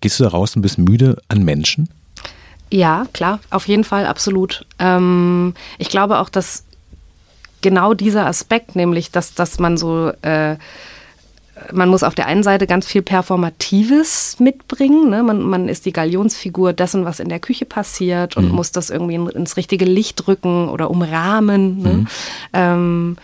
[0.00, 1.90] gehst du da raus und bist müde an Menschen?
[2.70, 4.66] Ja, klar, auf jeden Fall, absolut.
[4.78, 6.64] Ähm, ich glaube auch, dass
[7.60, 10.56] genau dieser Aspekt, nämlich, dass, dass man so, äh,
[11.72, 15.10] man muss auf der einen Seite ganz viel Performatives mitbringen.
[15.10, 15.22] Ne?
[15.22, 18.54] Man, man ist die Galionsfigur dessen, was in der Küche passiert und mhm.
[18.54, 21.82] muss das irgendwie in, ins richtige Licht rücken oder umrahmen.
[21.82, 21.92] Ne?
[21.92, 22.06] Mhm.
[22.52, 23.16] Ähm,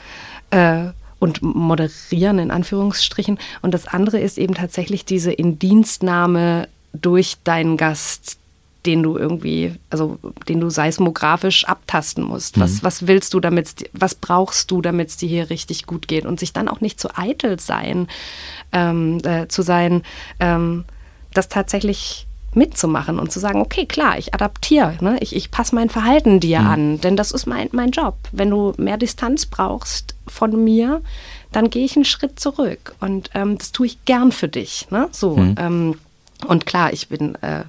[0.51, 3.39] äh, und moderieren in Anführungsstrichen.
[3.63, 8.37] Und das andere ist eben tatsächlich diese Indienstnahme durch deinen Gast,
[8.87, 10.19] den du irgendwie, also
[10.49, 12.61] den du seismografisch abtasten musst.
[12.61, 12.79] Was, mhm.
[12.83, 16.27] was willst du, damit was brauchst du, damit es dir hier richtig gut geht?
[16.27, 18.09] Und sich dann auch nicht zu eitel sein,
[18.73, 20.03] ähm, äh, zu sein,
[20.41, 20.85] ähm,
[21.33, 25.17] das tatsächlich mitzumachen und zu sagen, okay, klar, ich adaptiere, ne?
[25.21, 26.67] ich, ich passe mein Verhalten dir mhm.
[26.67, 28.17] an, denn das ist mein, mein Job.
[28.33, 31.03] Wenn du mehr Distanz brauchst von mir,
[31.53, 34.87] dann gehe ich einen Schritt zurück und ähm, das tue ich gern für dich.
[34.91, 35.09] Ne?
[35.11, 35.97] So, mhm.
[36.45, 37.65] Und klar, ich bin äh,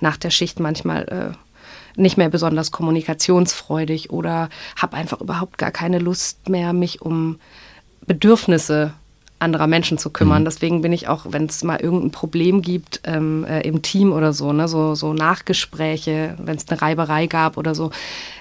[0.00, 5.98] nach der Schicht manchmal äh, nicht mehr besonders kommunikationsfreudig oder habe einfach überhaupt gar keine
[5.98, 7.38] Lust mehr, mich um
[8.06, 8.92] Bedürfnisse
[9.38, 10.42] anderer Menschen zu kümmern.
[10.42, 10.46] Mhm.
[10.46, 14.32] Deswegen bin ich auch, wenn es mal irgendein Problem gibt ähm, äh, im Team oder
[14.32, 17.90] so, ne, so, so Nachgespräche, wenn es eine Reiberei gab oder so,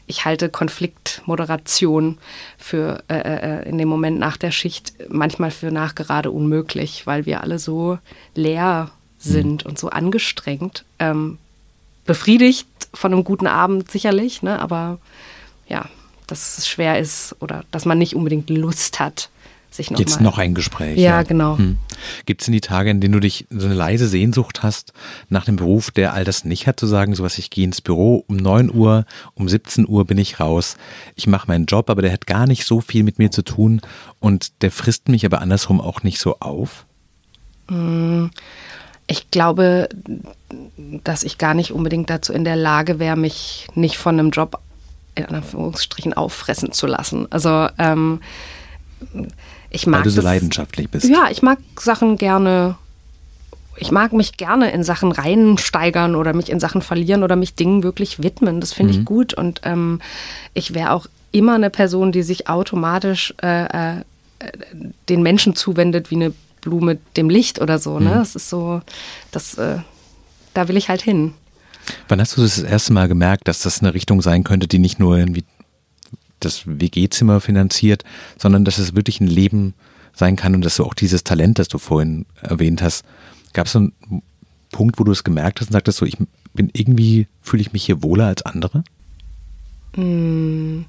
[0.07, 2.17] ich halte Konfliktmoderation
[2.57, 7.41] für äh, äh, in dem Moment nach der Schicht manchmal für nachgerade unmöglich, weil wir
[7.41, 7.97] alle so
[8.33, 8.91] leer
[9.29, 9.69] sind mhm.
[9.69, 10.85] und so angestrengt.
[10.99, 11.37] Ähm,
[12.05, 14.99] befriedigt von einem guten Abend sicherlich, ne, aber
[15.67, 15.89] ja,
[16.27, 19.29] dass es schwer ist oder dass man nicht unbedingt Lust hat,
[19.75, 20.97] sich noch Jetzt mal noch ein Gespräch.
[20.97, 21.57] Ja, genau.
[21.57, 21.77] Hm.
[22.25, 24.93] Gibt es denn die Tage, in denen du dich so eine leise Sehnsucht hast
[25.29, 28.23] nach einem Beruf, der all das nicht hat, zu sagen, sowas, ich gehe ins Büro
[28.27, 30.77] um 9 Uhr, um 17 Uhr bin ich raus,
[31.15, 33.81] ich mache meinen Job, aber der hat gar nicht so viel mit mir zu tun
[34.19, 36.85] und der frisst mich aber andersrum auch nicht so auf?
[37.67, 38.31] Hm.
[39.07, 39.87] Ich glaube,
[41.03, 44.59] dass ich gar nicht unbedingt dazu in der Lage wäre, mich nicht von einem Job
[45.15, 47.27] in Anführungsstrichen auffressen zu lassen.
[47.31, 48.19] Also ähm,
[49.69, 51.07] ich mag Weil du so das, leidenschaftlich bist.
[51.07, 52.75] Ja, ich mag Sachen gerne.
[53.77, 57.83] Ich mag mich gerne in Sachen reinsteigern oder mich in Sachen verlieren oder mich Dingen
[57.83, 58.61] wirklich widmen.
[58.61, 58.99] Das finde Mhm.
[58.99, 59.33] ich gut.
[59.33, 60.01] Und ähm,
[60.53, 64.01] ich wäre auch immer eine Person, die sich automatisch äh, äh,
[65.09, 66.33] den Menschen zuwendet wie eine
[66.65, 67.99] Blume dem Licht oder so.
[67.99, 68.09] Ne?
[68.09, 68.15] Mhm.
[68.15, 68.81] Das ist so,
[69.31, 69.77] das, äh,
[70.53, 71.33] da will ich halt hin.
[72.09, 74.79] Wann hast du das, das erste Mal gemerkt, dass das eine Richtung sein könnte, die
[74.79, 75.45] nicht nur irgendwie
[76.39, 78.03] das WG-Zimmer finanziert,
[78.37, 79.73] sondern dass es wirklich ein Leben
[80.13, 83.05] sein kann und dass du auch dieses Talent, das du vorhin erwähnt hast,
[83.53, 83.93] gab es so einen
[84.71, 86.17] Punkt, wo du es gemerkt hast und sagtest so, ich
[86.53, 88.83] bin irgendwie, fühle ich mich hier wohler als andere?
[89.95, 90.85] Hm.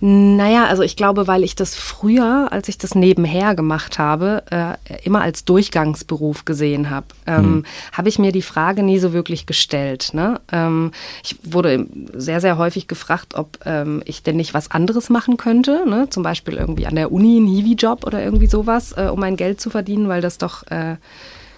[0.00, 4.74] Naja, also ich glaube, weil ich das früher, als ich das nebenher gemacht habe, äh,
[5.04, 7.64] immer als Durchgangsberuf gesehen habe, ähm, Mhm.
[7.92, 10.10] habe ich mir die Frage nie so wirklich gestellt.
[10.12, 10.40] Ne?
[10.52, 10.90] Ähm,
[11.22, 15.84] ich wurde sehr, sehr häufig gefragt, ob ähm, ich denn nicht was anderes machen könnte,
[15.88, 16.08] ne?
[16.10, 19.60] zum Beispiel irgendwie an der Uni ein Hiwi-Job oder irgendwie sowas, äh, um mein Geld
[19.60, 20.96] zu verdienen, weil das doch äh,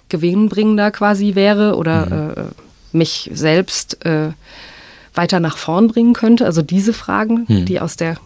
[0.09, 2.43] gewinnbringender quasi wäre oder äh,
[2.95, 4.31] mich selbst äh,
[5.13, 6.45] weiter nach vorn bringen könnte.
[6.45, 7.65] Also diese Fragen, Hm.
[7.65, 8.17] die aus der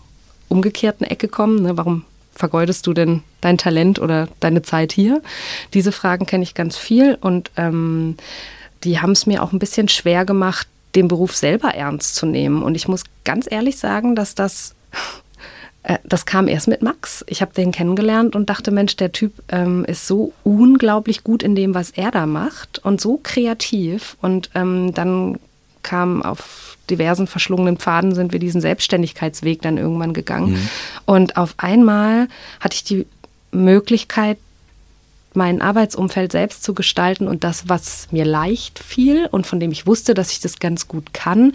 [0.49, 1.61] umgekehrten Ecke kommen.
[1.63, 1.77] Ne?
[1.77, 5.21] Warum vergeudest du denn dein Talent oder deine Zeit hier?
[5.73, 8.17] Diese Fragen kenne ich ganz viel und ähm,
[8.83, 12.61] die haben es mir auch ein bisschen schwer gemacht, den Beruf selber ernst zu nehmen.
[12.61, 14.75] Und ich muss ganz ehrlich sagen, dass das
[15.83, 17.23] äh, das kam erst mit Max.
[17.27, 21.55] Ich habe den kennengelernt und dachte, Mensch, der Typ ähm, ist so unglaublich gut in
[21.55, 24.17] dem, was er da macht und so kreativ.
[24.21, 25.39] Und ähm, dann
[25.85, 30.51] kam auf diversen verschlungenen Pfaden sind wir diesen Selbstständigkeitsweg dann irgendwann gegangen.
[30.53, 30.69] Mhm.
[31.05, 32.27] Und auf einmal
[32.59, 33.05] hatte ich die
[33.51, 34.37] Möglichkeit,
[35.33, 39.85] mein Arbeitsumfeld selbst zu gestalten und das, was mir leicht fiel und von dem ich
[39.85, 41.53] wusste, dass ich das ganz gut kann,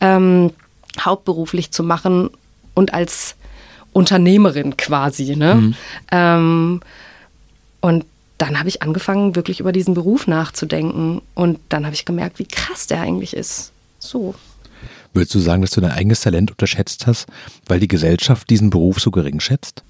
[0.00, 0.52] ähm,
[0.98, 2.30] hauptberuflich zu machen
[2.74, 3.36] und als
[3.92, 5.36] Unternehmerin quasi.
[5.36, 5.54] Ne?
[5.54, 5.74] Mhm.
[6.10, 6.80] Ähm,
[7.80, 8.04] und
[8.40, 11.20] dann habe ich angefangen, wirklich über diesen Beruf nachzudenken.
[11.34, 13.70] Und dann habe ich gemerkt, wie krass der eigentlich ist.
[13.98, 14.34] So.
[15.12, 17.26] Würdest du sagen, dass du dein eigenes Talent unterschätzt hast,
[17.66, 19.82] weil die Gesellschaft diesen Beruf so gering schätzt?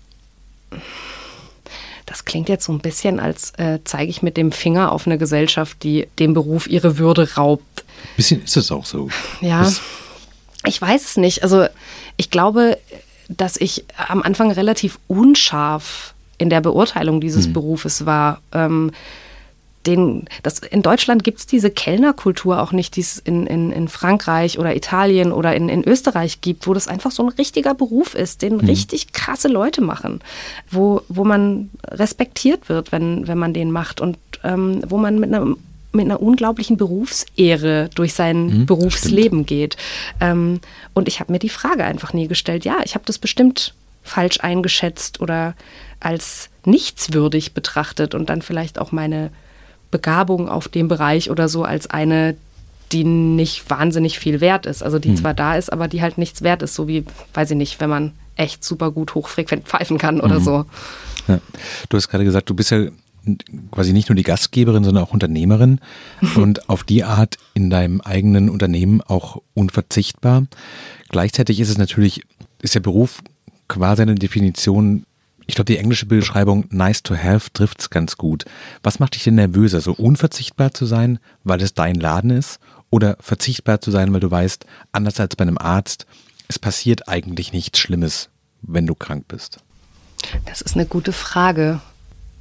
[2.07, 5.17] Das klingt jetzt so ein bisschen, als äh, zeige ich mit dem Finger auf eine
[5.19, 7.85] Gesellschaft, die dem Beruf ihre Würde raubt.
[8.17, 9.09] Bisschen ist es auch so.
[9.41, 9.81] Ja, Das-
[10.67, 11.43] ich weiß es nicht.
[11.45, 11.67] Also
[12.17, 12.79] ich glaube,
[13.29, 17.53] dass ich am Anfang relativ unscharf in der Beurteilung dieses Mhm.
[17.53, 18.40] Berufes war.
[18.53, 18.90] Ähm,
[19.87, 23.88] den, das, in Deutschland gibt es diese Kellnerkultur auch nicht, die es in, in, in
[23.88, 28.14] Frankreich oder Italien oder in, in Österreich gibt, wo das einfach so ein richtiger Beruf
[28.14, 30.20] ist, den richtig krasse Leute machen,
[30.70, 35.33] wo, wo man respektiert wird, wenn, wenn man den macht und ähm, wo man mit
[35.33, 35.46] einer
[35.92, 39.76] mit einer unglaublichen Berufsehre durch sein Mhm, Berufsleben geht.
[40.20, 40.61] Ähm,
[40.94, 44.41] und ich habe mir die Frage einfach nie gestellt, ja, ich habe das bestimmt falsch
[44.41, 45.55] eingeschätzt oder
[46.01, 49.31] als nichtswürdig betrachtet und dann vielleicht auch meine
[49.91, 52.37] Begabung auf dem Bereich oder so als eine,
[52.93, 54.83] die nicht wahnsinnig viel wert ist.
[54.83, 57.57] Also die zwar da ist, aber die halt nichts wert ist, so wie, weiß ich
[57.57, 60.65] nicht, wenn man echt super gut hochfrequent pfeifen kann oder so.
[61.29, 61.41] Ja.
[61.89, 62.87] Du hast gerade gesagt, du bist ja
[63.71, 65.81] quasi nicht nur die Gastgeberin, sondern auch Unternehmerin
[66.37, 70.47] und auf die Art in deinem eigenen Unternehmen auch unverzichtbar.
[71.09, 72.23] Gleichzeitig ist es natürlich,
[72.63, 73.23] ist der Beruf
[73.71, 75.07] quasi eine Definition,
[75.47, 78.45] ich glaube, die englische Beschreibung nice to have trifft es ganz gut.
[78.83, 82.59] Was macht dich denn nervöser, so unverzichtbar zu sein, weil es dein Laden ist
[82.91, 86.07] oder verzichtbar zu sein, weil du weißt, anders als bei einem Arzt,
[86.49, 88.29] es passiert eigentlich nichts Schlimmes,
[88.61, 89.59] wenn du krank bist?
[90.47, 91.81] Das ist eine gute Frage.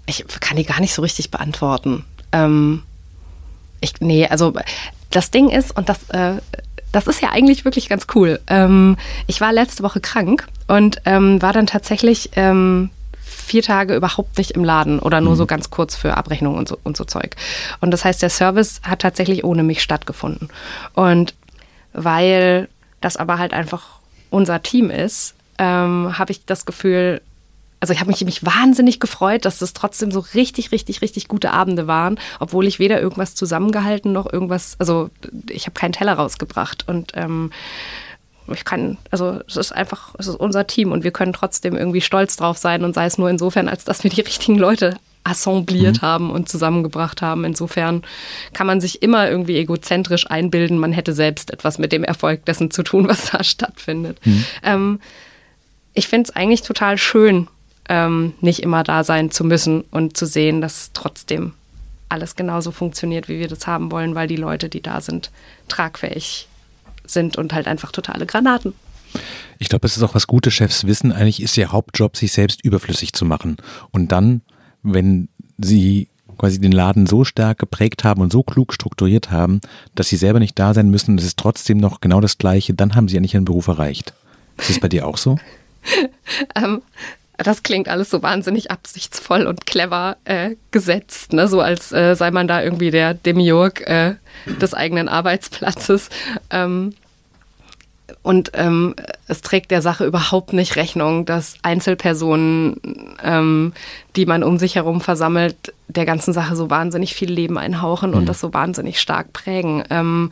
[0.08, 2.04] Ich kann die gar nicht so richtig beantworten.
[2.32, 2.84] Ähm,
[3.82, 4.54] ich, nee, also
[5.12, 6.38] das Ding ist, und das, äh,
[6.92, 8.40] das ist ja eigentlich wirklich ganz cool.
[8.48, 8.98] Ähm,
[9.28, 12.90] ich war letzte Woche krank und ähm, war dann tatsächlich ähm,
[13.22, 15.38] vier Tage überhaupt nicht im Laden oder nur mhm.
[15.38, 17.36] so ganz kurz für Abrechnung und so, und so Zeug.
[17.82, 20.50] Und das heißt, der Service hat tatsächlich ohne mich stattgefunden.
[20.94, 21.34] Und
[21.94, 22.70] weil
[23.02, 24.00] das aber halt einfach
[24.30, 27.22] unser Team ist, ähm, habe ich das Gefühl,
[27.80, 31.52] also ich habe mich, mich wahnsinnig gefreut, dass das trotzdem so richtig, richtig, richtig gute
[31.52, 35.10] Abende waren, obwohl ich weder irgendwas zusammengehalten noch irgendwas, also
[35.50, 37.52] ich habe keinen Teller rausgebracht und ähm,
[38.52, 42.02] ich kann, also es ist einfach, es ist unser Team und wir können trotzdem irgendwie
[42.02, 46.02] stolz drauf sein und sei es nur insofern, als dass wir die richtigen Leute assembliert
[46.02, 46.06] mhm.
[46.06, 47.46] haben und zusammengebracht haben.
[47.46, 48.04] Insofern
[48.54, 52.72] kann man sich immer irgendwie egozentrisch einbilden, man hätte selbst etwas mit dem Erfolg dessen
[52.72, 54.18] zu tun, was da stattfindet.
[54.26, 54.46] Mhm.
[54.64, 55.00] Ähm,
[55.94, 57.48] ich finde es eigentlich total schön,
[57.90, 61.54] ähm, nicht immer da sein zu müssen und zu sehen, dass trotzdem
[62.08, 65.32] alles genauso funktioniert, wie wir das haben wollen, weil die Leute, die da sind,
[65.68, 66.48] tragfähig
[67.06, 68.74] sind und halt einfach totale Granaten.
[69.58, 71.12] Ich glaube, es ist auch was gute Chefs wissen.
[71.12, 73.58] Eigentlich ist ihr Hauptjob, sich selbst überflüssig zu machen.
[73.92, 74.42] Und dann,
[74.84, 79.60] wenn sie quasi den Laden so stark geprägt haben und so klug strukturiert haben,
[79.96, 82.96] dass sie selber nicht da sein müssen, das ist trotzdem noch genau das Gleiche, dann
[82.96, 84.14] haben sie eigentlich ihren Beruf erreicht.
[84.58, 85.38] Ist das bei dir auch so?
[86.56, 86.82] ähm,
[87.44, 91.48] das klingt alles so wahnsinnig absichtsvoll und clever äh, gesetzt, ne?
[91.48, 94.16] so als äh, sei man da irgendwie der Demiurg äh,
[94.62, 96.10] des eigenen Arbeitsplatzes.
[96.50, 96.94] Ähm,
[98.22, 98.96] und ähm,
[99.28, 103.74] es trägt der Sache überhaupt nicht Rechnung, dass Einzelpersonen, ähm,
[104.16, 108.18] die man um sich herum versammelt, der ganzen Sache so wahnsinnig viel Leben einhauchen mhm.
[108.18, 109.84] und das so wahnsinnig stark prägen.
[109.90, 110.32] Ähm,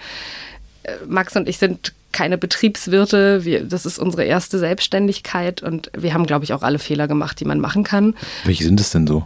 [0.84, 3.46] äh, Max und ich sind keine Betriebswirte.
[3.46, 7.40] Wir, das ist unsere erste Selbstständigkeit und wir haben, glaube ich, auch alle Fehler gemacht,
[7.40, 8.16] die man machen kann.
[8.46, 9.24] Welche sind es denn so?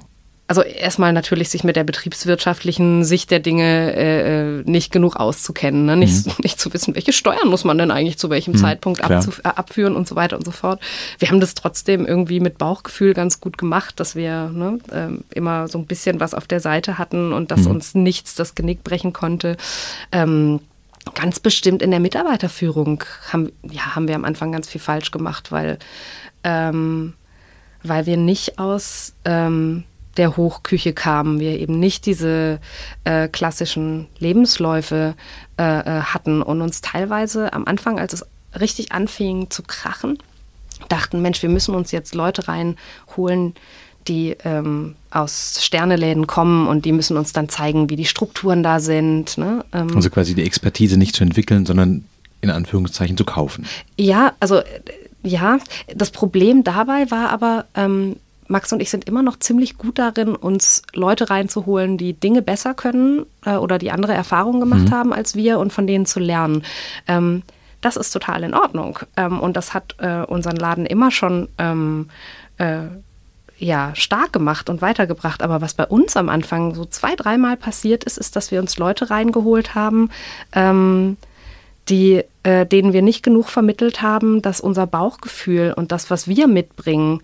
[0.52, 5.86] Also erstmal natürlich sich mit der betriebswirtschaftlichen Sicht der Dinge äh, äh nicht genug auszukennen,
[5.86, 5.96] ne?
[5.96, 6.34] nicht, mhm.
[6.44, 9.96] nicht zu wissen, welche Steuern muss man denn eigentlich zu welchem mhm, Zeitpunkt äh, abführen
[9.96, 10.82] und so weiter und so fort.
[11.20, 15.70] Wir haben das trotzdem irgendwie mit Bauchgefühl ganz gut gemacht, dass wir ne, äh, immer
[15.70, 17.72] so ein bisschen was auf der Seite hatten und dass mhm.
[17.72, 19.56] uns nichts das Genick brechen konnte.
[20.12, 20.60] Ähm,
[21.16, 25.52] Ganz bestimmt in der Mitarbeiterführung haben, ja, haben wir am Anfang ganz viel falsch gemacht,
[25.52, 25.80] weil,
[26.44, 27.14] ähm,
[27.82, 29.84] weil wir nicht aus ähm,
[30.18, 32.60] der Hochküche kamen, wir eben nicht diese
[33.04, 35.16] äh, klassischen Lebensläufe
[35.58, 38.26] äh, äh, hatten und uns teilweise am Anfang, als es
[38.60, 40.20] richtig anfing zu krachen,
[40.90, 43.56] dachten, Mensch, wir müssen uns jetzt Leute reinholen,
[44.08, 48.80] die ähm, aus Sterneläden kommen und die müssen uns dann zeigen, wie die Strukturen da
[48.80, 49.38] sind.
[49.38, 49.66] Ne?
[49.74, 52.06] Ähm, also quasi die Expertise nicht zu entwickeln, sondern
[52.42, 53.66] in Anführungszeichen zu kaufen.
[53.98, 54.64] Ja, also äh,
[55.24, 55.60] ja,
[55.94, 58.16] das Problem dabei war aber, ähm,
[58.48, 62.74] Max und ich sind immer noch ziemlich gut darin, uns Leute reinzuholen, die Dinge besser
[62.74, 64.92] können äh, oder die andere Erfahrungen gemacht mhm.
[64.92, 66.64] haben als wir und von denen zu lernen.
[67.08, 67.44] Ähm,
[67.82, 69.00] das ist total in Ordnung.
[69.18, 72.10] Ähm, und das hat äh, unseren Laden immer schon ähm,
[72.58, 72.84] äh,
[73.62, 75.44] ja, stark gemacht und weitergebracht.
[75.44, 78.78] Aber was bei uns am Anfang so zwei, dreimal passiert ist, ist, dass wir uns
[78.78, 80.10] Leute reingeholt haben,
[80.54, 81.18] ähm,
[81.88, 86.48] die, äh, denen wir nicht genug vermittelt haben, dass unser Bauchgefühl und das, was wir
[86.48, 87.22] mitbringen,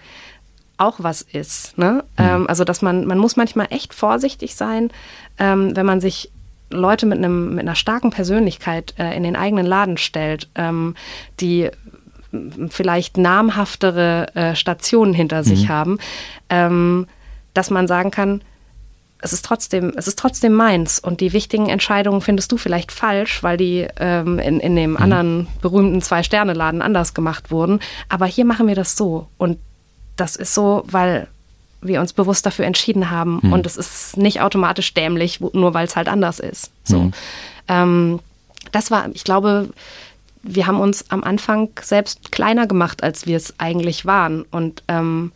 [0.77, 1.75] auch was ist.
[1.77, 2.03] Ne?
[2.19, 2.25] Mhm.
[2.25, 4.91] Ähm, also, dass man, man muss manchmal echt vorsichtig sein,
[5.39, 6.31] ähm, wenn man sich
[6.69, 10.95] Leute mit, einem, mit einer starken Persönlichkeit äh, in den eigenen Laden stellt, ähm,
[11.39, 11.71] die
[12.69, 15.69] vielleicht namhaftere äh, Stationen hinter sich mhm.
[15.69, 15.99] haben,
[16.49, 17.07] ähm,
[17.53, 18.41] dass man sagen kann,
[19.19, 23.41] es ist trotzdem, es ist trotzdem meins und die wichtigen Entscheidungen findest du vielleicht falsch,
[23.41, 24.97] weil die ähm, in, in dem mhm.
[24.97, 27.79] anderen berühmten Zwei-Sterne-Laden anders gemacht wurden.
[28.09, 29.57] Aber hier machen wir das so und
[30.15, 31.27] das ist so, weil
[31.81, 33.53] wir uns bewusst dafür entschieden haben mhm.
[33.53, 36.71] und es ist nicht automatisch dämlich, nur weil es halt anders ist.
[36.83, 36.99] So.
[36.99, 37.13] Mhm.
[37.67, 38.19] Ähm,
[38.71, 39.69] das war, ich glaube,
[40.47, 44.43] wir haben uns am Anfang selbst kleiner gemacht, als wir es eigentlich waren.
[44.43, 45.31] Und, ähm,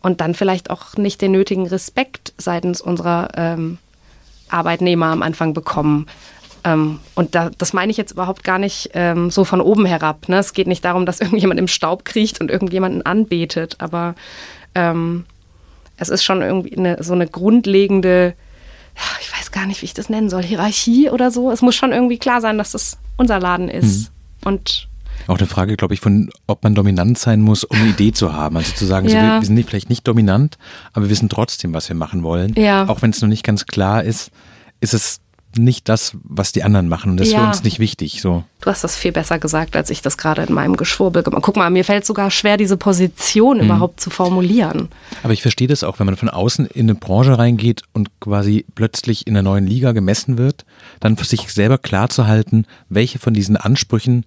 [0.00, 3.78] und dann vielleicht auch nicht den nötigen Respekt seitens unserer ähm,
[4.48, 6.06] Arbeitnehmer am Anfang bekommen.
[6.64, 10.28] Ähm, und da, das meine ich jetzt überhaupt gar nicht ähm, so von oben herab.
[10.28, 10.38] Ne?
[10.38, 14.14] Es geht nicht darum, dass irgendjemand im Staub kriecht und irgendjemanden anbetet, aber
[14.74, 15.24] ähm,
[15.96, 18.34] es ist schon irgendwie eine, so eine grundlegende,
[19.20, 21.50] ich weiß gar nicht, wie ich das nennen soll, Hierarchie oder so.
[21.50, 24.12] Es muss schon irgendwie klar sein, dass das unser Laden ist.
[24.44, 24.88] Und
[25.26, 28.32] auch eine Frage, glaube ich, von, ob man dominant sein muss, um eine Idee zu
[28.32, 28.56] haben.
[28.56, 29.14] Also zu sagen, ja.
[29.14, 30.56] wir, wir, sind nicht, vielleicht nicht dominant,
[30.92, 32.54] aber wir wissen trotzdem, was wir machen wollen.
[32.54, 32.88] Ja.
[32.88, 34.30] Auch wenn es noch nicht ganz klar ist,
[34.80, 35.20] ist es
[35.58, 37.12] nicht das, was die anderen machen.
[37.12, 37.40] Und das ist ja.
[37.40, 38.20] für uns nicht wichtig.
[38.20, 38.44] So.
[38.60, 41.46] Du hast das viel besser gesagt, als ich das gerade in meinem Geschwurbel gemacht habe.
[41.46, 43.64] Guck mal, mir fällt sogar schwer, diese Position mhm.
[43.64, 44.88] überhaupt zu formulieren.
[45.22, 48.64] Aber ich verstehe das auch, wenn man von außen in eine Branche reingeht und quasi
[48.74, 50.64] plötzlich in einer neuen Liga gemessen wird,
[51.00, 54.24] dann für sich selber klar zu halten, welche von diesen Ansprüchen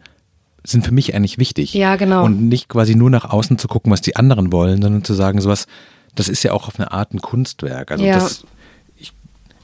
[0.63, 1.73] sind für mich eigentlich wichtig.
[1.73, 2.23] Ja, genau.
[2.23, 5.41] Und nicht quasi nur nach außen zu gucken, was die anderen wollen, sondern zu sagen,
[5.41, 5.65] sowas,
[6.15, 7.91] das ist ja auch auf eine Art ein Kunstwerk.
[7.91, 8.15] Also Ja.
[8.15, 8.43] das,
[8.97, 9.13] ich,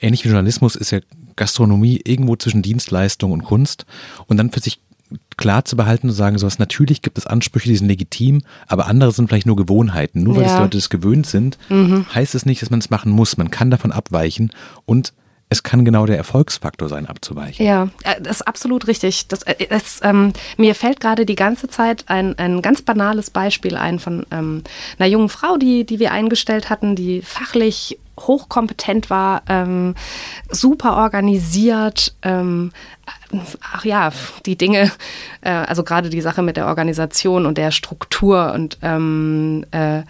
[0.01, 0.99] ähnlich wie Journalismus ist ja
[1.37, 3.85] Gastronomie irgendwo zwischen Dienstleistung und Kunst
[4.27, 4.79] und dann für sich
[5.37, 8.87] klar zu behalten und zu sagen, sowas, natürlich gibt es Ansprüche, die sind legitim, aber
[8.87, 10.21] andere sind vielleicht nur Gewohnheiten.
[10.23, 10.51] Nur weil Ja.
[10.53, 11.57] es Leute das gewöhnt sind,
[12.13, 13.37] heißt es nicht, dass man es machen muss.
[13.37, 14.51] Man kann davon abweichen
[14.85, 15.13] und
[15.49, 17.65] es kann genau der Erfolgsfaktor sein, abzuweichen.
[17.65, 19.29] Ja, äh, das ist absolut richtig.
[19.29, 23.77] Das, äh, das, ähm, mir fällt gerade die ganze Zeit ein, ein ganz banales Beispiel
[23.77, 24.63] ein von ähm,
[24.99, 29.95] einer jungen Frau, die, die wir eingestellt hatten, die fachlich hochkompetent war, ähm,
[30.49, 32.15] super organisiert.
[32.23, 32.71] Ähm,
[33.73, 34.11] ach ja,
[34.45, 34.91] die Dinge,
[35.41, 40.03] äh, also gerade die Sache mit der Organisation und der Struktur und ähm, äh,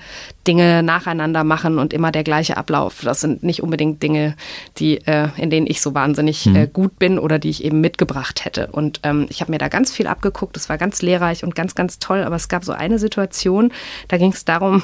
[0.46, 3.02] Dinge nacheinander machen und immer der gleiche Ablauf.
[3.04, 4.36] Das sind nicht unbedingt Dinge,
[4.78, 8.46] die, äh, in denen ich so wahnsinnig äh, gut bin oder die ich eben mitgebracht
[8.46, 8.68] hätte.
[8.68, 10.56] Und ähm, ich habe mir da ganz viel abgeguckt.
[10.56, 12.24] Es war ganz lehrreich und ganz, ganz toll.
[12.24, 13.72] Aber es gab so eine Situation,
[14.08, 14.84] da ging es darum,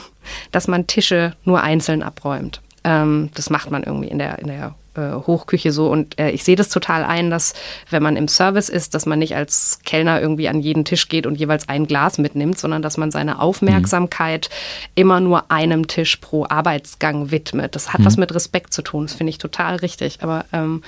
[0.51, 2.61] dass man Tische nur einzeln abräumt.
[2.83, 5.87] Ähm, das macht man irgendwie in der, in der äh, Hochküche so.
[5.87, 7.53] Und äh, ich sehe das total ein, dass
[7.89, 11.25] wenn man im Service ist, dass man nicht als Kellner irgendwie an jeden Tisch geht
[11.25, 14.49] und jeweils ein Glas mitnimmt, sondern dass man seine Aufmerksamkeit
[14.95, 17.75] immer nur einem Tisch pro Arbeitsgang widmet.
[17.75, 19.05] Das hat was mit Respekt zu tun.
[19.07, 20.19] Das finde ich total richtig.
[20.21, 20.83] Aber ähm,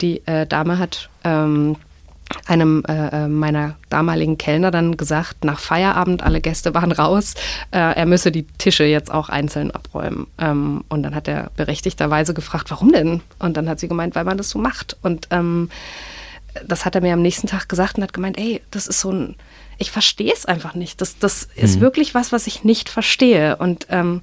[0.00, 1.76] die äh, Dame hat ähm,
[2.46, 7.34] einem äh, äh, meiner damaligen Kellner dann gesagt, nach Feierabend, alle Gäste waren raus,
[7.70, 10.26] äh, er müsse die Tische jetzt auch einzeln abräumen.
[10.38, 13.20] Ähm, und dann hat er berechtigterweise gefragt, warum denn?
[13.38, 14.96] Und dann hat sie gemeint, weil man das so macht.
[15.02, 15.70] Und ähm,
[16.66, 19.10] das hat er mir am nächsten Tag gesagt und hat gemeint, ey, das ist so
[19.10, 19.36] ein,
[19.78, 21.00] ich verstehe es einfach nicht.
[21.00, 23.56] Das, das ist wirklich was, was ich nicht verstehe.
[23.56, 24.22] Und ähm,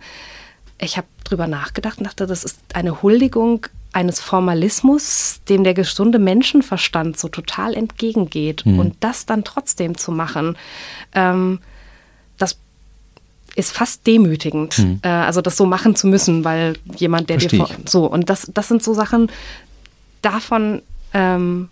[0.79, 6.19] ich habe drüber nachgedacht und dachte, das ist eine Huldigung eines Formalismus, dem der gesunde
[6.19, 8.65] Menschenverstand so total entgegengeht.
[8.65, 10.57] Und das dann trotzdem zu machen,
[11.13, 11.59] ähm,
[12.37, 12.57] das
[13.55, 14.79] ist fast demütigend.
[15.01, 18.29] Äh, also das so machen zu müssen, weil jemand, der Versteh dir vor, so und
[18.29, 19.29] das, das sind so Sachen,
[20.21, 20.81] davon
[21.13, 21.69] ähm,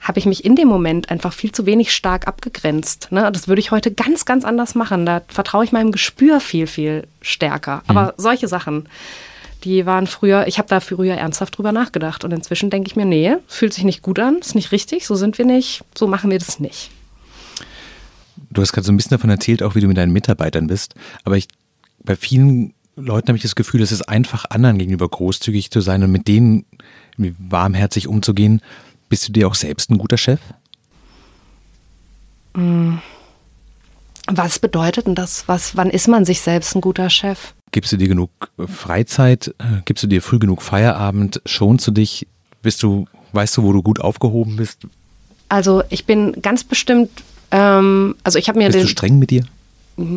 [0.00, 3.08] habe ich mich in dem Moment einfach viel zu wenig stark abgegrenzt.
[3.10, 3.30] Ne?
[3.32, 5.06] Das würde ich heute ganz, ganz anders machen.
[5.06, 7.82] Da vertraue ich meinem Gespür viel, viel stärker.
[7.86, 8.88] Aber solche Sachen,
[9.64, 12.24] die waren früher, ich habe da früher ernsthaft drüber nachgedacht.
[12.24, 15.14] Und inzwischen denke ich mir, nee, fühlt sich nicht gut an, ist nicht richtig, so
[15.14, 16.90] sind wir nicht, so machen wir das nicht.
[18.50, 20.94] Du hast gerade so ein bisschen davon erzählt, auch wie du mit deinen Mitarbeitern bist.
[21.24, 21.48] Aber ich,
[22.04, 26.02] bei vielen Leuten habe ich das Gefühl, es ist einfach anderen gegenüber großzügig zu sein
[26.02, 26.64] und mit denen
[27.16, 28.62] warmherzig umzugehen.
[29.08, 30.40] Bist du dir auch selbst ein guter Chef?
[34.28, 35.46] Was bedeutet denn das?
[35.46, 37.54] Was, wann ist man sich selbst ein guter Chef?
[37.72, 38.30] Gibst du dir genug
[38.66, 39.54] Freizeit?
[39.58, 41.40] Äh, Gibst du dir früh genug Feierabend?
[41.44, 42.26] Schonst du dich?
[42.62, 44.80] Bist du, weißt du, wo du gut aufgehoben bist?
[45.48, 47.10] Also ich bin ganz bestimmt,
[47.50, 49.44] ähm, also ich habe mir Bist du streng mit dir?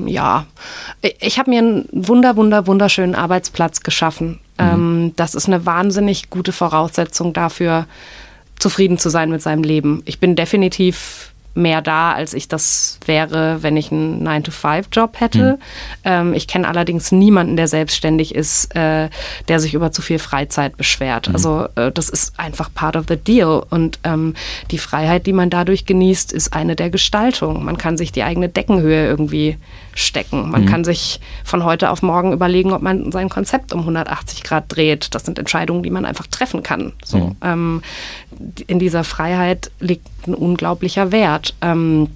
[0.07, 0.45] ja,
[1.19, 4.39] ich habe mir einen wunder, wunder, wunderschönen Arbeitsplatz geschaffen.
[4.57, 7.85] Ähm, das ist eine wahnsinnig gute Voraussetzung dafür,
[8.57, 10.01] zufrieden zu sein mit seinem Leben.
[10.05, 15.59] Ich bin definitiv mehr da, als ich das wäre, wenn ich einen 9-to-5-Job hätte.
[16.03, 19.09] Ähm, ich kenne allerdings niemanden, der selbstständig ist, äh,
[19.47, 21.29] der sich über zu viel Freizeit beschwert.
[21.33, 23.63] Also äh, das ist einfach part of the deal.
[23.69, 24.35] Und ähm,
[24.71, 27.63] die Freiheit, die man dadurch genießt, ist eine der Gestaltung.
[27.63, 29.57] Man kann sich die eigene Deckenhöhe irgendwie
[29.93, 30.49] stecken.
[30.51, 34.65] Man kann sich von heute auf morgen überlegen, ob man sein Konzept um 180 Grad
[34.67, 35.13] dreht.
[35.13, 36.93] Das sind Entscheidungen, die man einfach treffen kann.
[37.03, 37.81] So, ähm,
[38.67, 41.55] in dieser Freiheit liegt ein unglaublicher Wert.
[41.61, 42.07] Ähm,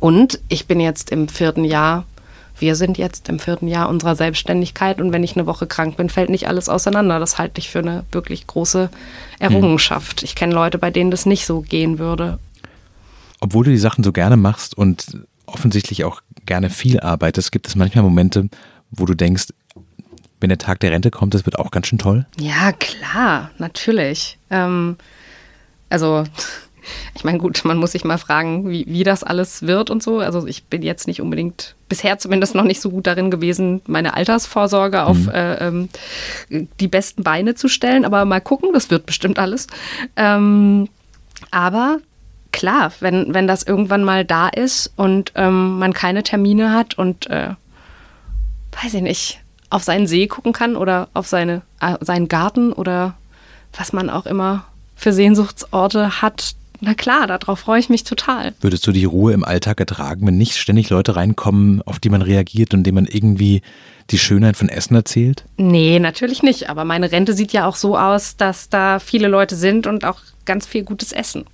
[0.00, 2.04] und ich bin jetzt im vierten Jahr,
[2.58, 6.08] wir sind jetzt im vierten Jahr unserer Selbstständigkeit und wenn ich eine Woche krank bin,
[6.08, 7.18] fällt nicht alles auseinander.
[7.18, 8.90] Das halte ich für eine wirklich große
[9.38, 10.22] Errungenschaft.
[10.22, 12.38] Ich kenne Leute, bei denen das nicht so gehen würde.
[13.40, 17.76] Obwohl du die Sachen so gerne machst und offensichtlich auch gerne viel arbeitest, gibt es
[17.76, 18.48] manchmal Momente,
[18.90, 19.48] wo du denkst,
[20.40, 22.26] wenn der Tag der Rente kommt, das wird auch ganz schön toll.
[22.38, 24.38] Ja, klar, natürlich.
[24.50, 24.96] Ähm,
[25.88, 26.24] also,
[27.14, 30.18] ich meine, gut, man muss sich mal fragen, wie, wie das alles wird und so.
[30.18, 34.14] Also ich bin jetzt nicht unbedingt, bisher zumindest noch nicht so gut darin gewesen, meine
[34.14, 35.88] Altersvorsorge auf äh, ähm,
[36.50, 38.04] die besten Beine zu stellen.
[38.04, 39.66] Aber mal gucken, das wird bestimmt alles.
[40.16, 40.88] Ähm,
[41.50, 42.00] aber
[42.54, 47.28] klar, wenn, wenn das irgendwann mal da ist und ähm, man keine Termine hat und
[47.28, 47.50] äh,
[48.82, 49.40] weiß ich nicht,
[49.70, 53.14] auf seinen See gucken kann oder auf seine, äh, seinen Garten oder
[53.76, 56.54] was man auch immer für Sehnsuchtsorte hat.
[56.80, 58.54] Na klar, darauf freue ich mich total.
[58.60, 62.22] Würdest du die Ruhe im Alltag ertragen, wenn nicht ständig Leute reinkommen, auf die man
[62.22, 63.62] reagiert und denen man irgendwie
[64.10, 65.44] die Schönheit von Essen erzählt?
[65.56, 66.70] Nee, natürlich nicht.
[66.70, 70.20] Aber meine Rente sieht ja auch so aus, dass da viele Leute sind und auch
[70.44, 71.46] ganz viel gutes Essen.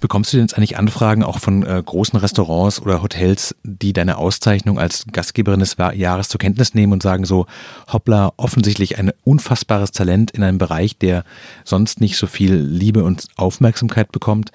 [0.00, 4.18] Bekommst du denn jetzt eigentlich Anfragen auch von äh, großen Restaurants oder Hotels, die deine
[4.18, 7.46] Auszeichnung als Gastgeberin des Jahres zur Kenntnis nehmen und sagen so,
[7.90, 11.24] hoppla, offensichtlich ein unfassbares Talent in einem Bereich, der
[11.64, 14.50] sonst nicht so viel Liebe und Aufmerksamkeit bekommt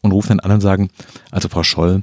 [0.00, 0.90] und rufen dann an und sagen,
[1.30, 2.02] also Frau Scholl,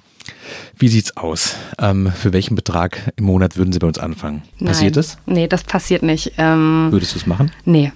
[0.78, 1.56] wie sieht's aus?
[1.80, 4.44] Ähm, für welchen Betrag im Monat würden Sie bei uns anfangen?
[4.60, 4.68] Nein.
[4.68, 5.18] Passiert das?
[5.26, 6.34] Nee, das passiert nicht.
[6.38, 7.52] Ähm, Würdest du es machen?
[7.66, 7.92] nee,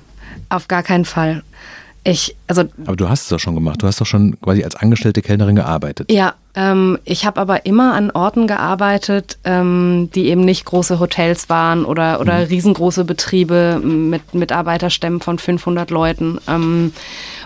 [0.50, 1.44] auf gar keinen Fall.
[2.04, 3.84] Ich, also Aber du hast es doch schon gemacht.
[3.84, 6.12] Du hast doch schon quasi als angestellte Kellnerin gearbeitet.
[6.12, 11.48] Ja, ähm, ich habe aber immer an Orten gearbeitet, ähm, die eben nicht große Hotels
[11.48, 12.46] waren oder, oder Mhm.
[12.46, 16.40] riesengroße Betriebe mit Mitarbeiterstämmen von 500 Leuten.
[16.48, 16.92] Ähm,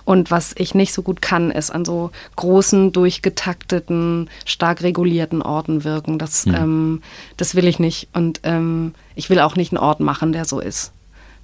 [0.06, 5.84] und was ich nicht so gut kann, ist an so großen, durchgetakteten, stark regulierten Orten
[5.84, 6.18] wirken.
[6.18, 7.02] Das, ähm,
[7.38, 8.08] das will ich nicht.
[8.14, 10.92] Und ähm, ich will auch nicht einen Ort machen, der so ist.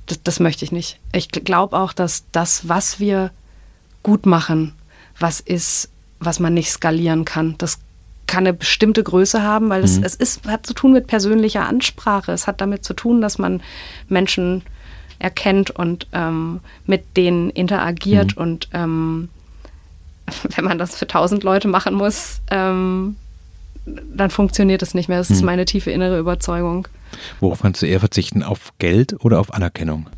[0.05, 0.99] Das, das möchte ich nicht.
[1.13, 3.31] Ich glaube auch, dass das, was wir
[4.03, 4.73] gut machen,
[5.19, 5.89] was ist,
[6.19, 7.55] was man nicht skalieren kann.
[7.57, 7.79] Das
[8.27, 12.31] kann eine bestimmte Größe haben, weil es, es ist, hat zu tun mit persönlicher Ansprache.
[12.31, 13.61] Es hat damit zu tun, dass man
[14.07, 14.63] Menschen
[15.19, 18.37] erkennt und ähm, mit denen interagiert.
[18.37, 19.29] Und ähm,
[20.55, 23.17] wenn man das für tausend Leute machen muss, ähm,
[24.13, 25.17] dann funktioniert es nicht mehr.
[25.17, 26.87] Das ist meine tiefe innere Überzeugung.
[27.39, 28.43] Worauf kannst du eher verzichten?
[28.43, 30.09] Auf Geld oder auf Anerkennung?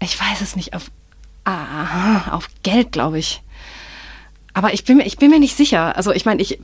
[0.00, 0.90] Ich weiß es nicht, auf,
[1.44, 3.42] ah, auf Geld, glaube ich.
[4.54, 5.96] Aber ich bin, ich bin mir nicht sicher.
[5.96, 6.60] Also ich meine, ich,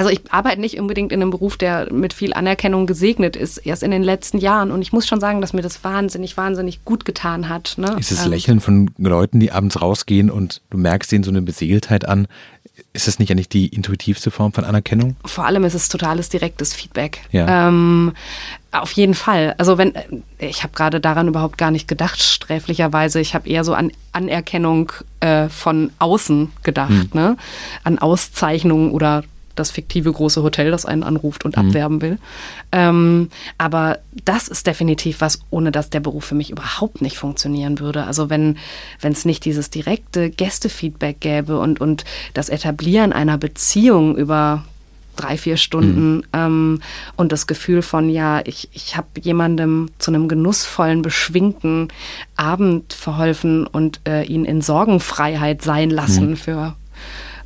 [0.00, 3.82] also ich arbeite nicht unbedingt in einem Beruf, der mit viel Anerkennung gesegnet ist, erst
[3.82, 4.70] in den letzten Jahren.
[4.70, 7.74] Und ich muss schon sagen, dass mir das wahnsinnig, wahnsinnig gut getan hat.
[7.76, 7.96] Ne?
[7.98, 11.42] Ist das Ähm, Lächeln von Leuten, die abends rausgehen und du merkst ihnen so eine
[11.42, 12.28] Beseeltheit an?
[12.94, 15.16] Ist das nicht eigentlich die intuitivste Form von Anerkennung?
[15.26, 17.20] vor allem ist es totales direktes Feedback.
[17.30, 17.68] Ja.
[17.68, 18.12] Ähm,
[18.72, 19.54] auf jeden Fall.
[19.58, 19.92] Also wenn
[20.38, 23.20] ich habe gerade daran überhaupt gar nicht gedacht, sträflicherweise.
[23.20, 27.36] Ich habe eher so an Anerkennung äh, von außen gedacht, ne?
[27.84, 29.24] An Auszeichnungen oder
[29.60, 32.18] das fiktive große Hotel, das einen anruft und abwerben will.
[32.72, 37.78] Ähm, aber das ist definitiv was, ohne dass der Beruf für mich überhaupt nicht funktionieren
[37.78, 38.04] würde.
[38.04, 38.56] Also wenn
[39.02, 42.04] es nicht dieses direkte Gästefeedback gäbe und, und
[42.34, 44.64] das Etablieren einer Beziehung über
[45.16, 46.80] drei, vier Stunden ähm,
[47.16, 51.88] und das Gefühl von, ja, ich, ich habe jemandem zu einem genussvollen, beschwingten
[52.36, 56.74] Abend verholfen und äh, ihn in Sorgenfreiheit sein lassen für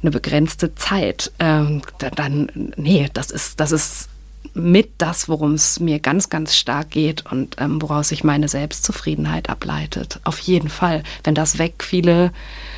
[0.04, 4.08] eine begrenzte Zeit, ähm, da- dann, nee, das ist, das ist
[4.52, 9.48] mit das, worum es mir ganz, ganz stark geht und ähm, woraus sich meine Selbstzufriedenheit
[9.48, 10.20] ableitet.
[10.22, 11.02] Auf jeden Fall.
[11.24, 12.32] Wenn das wegfiele,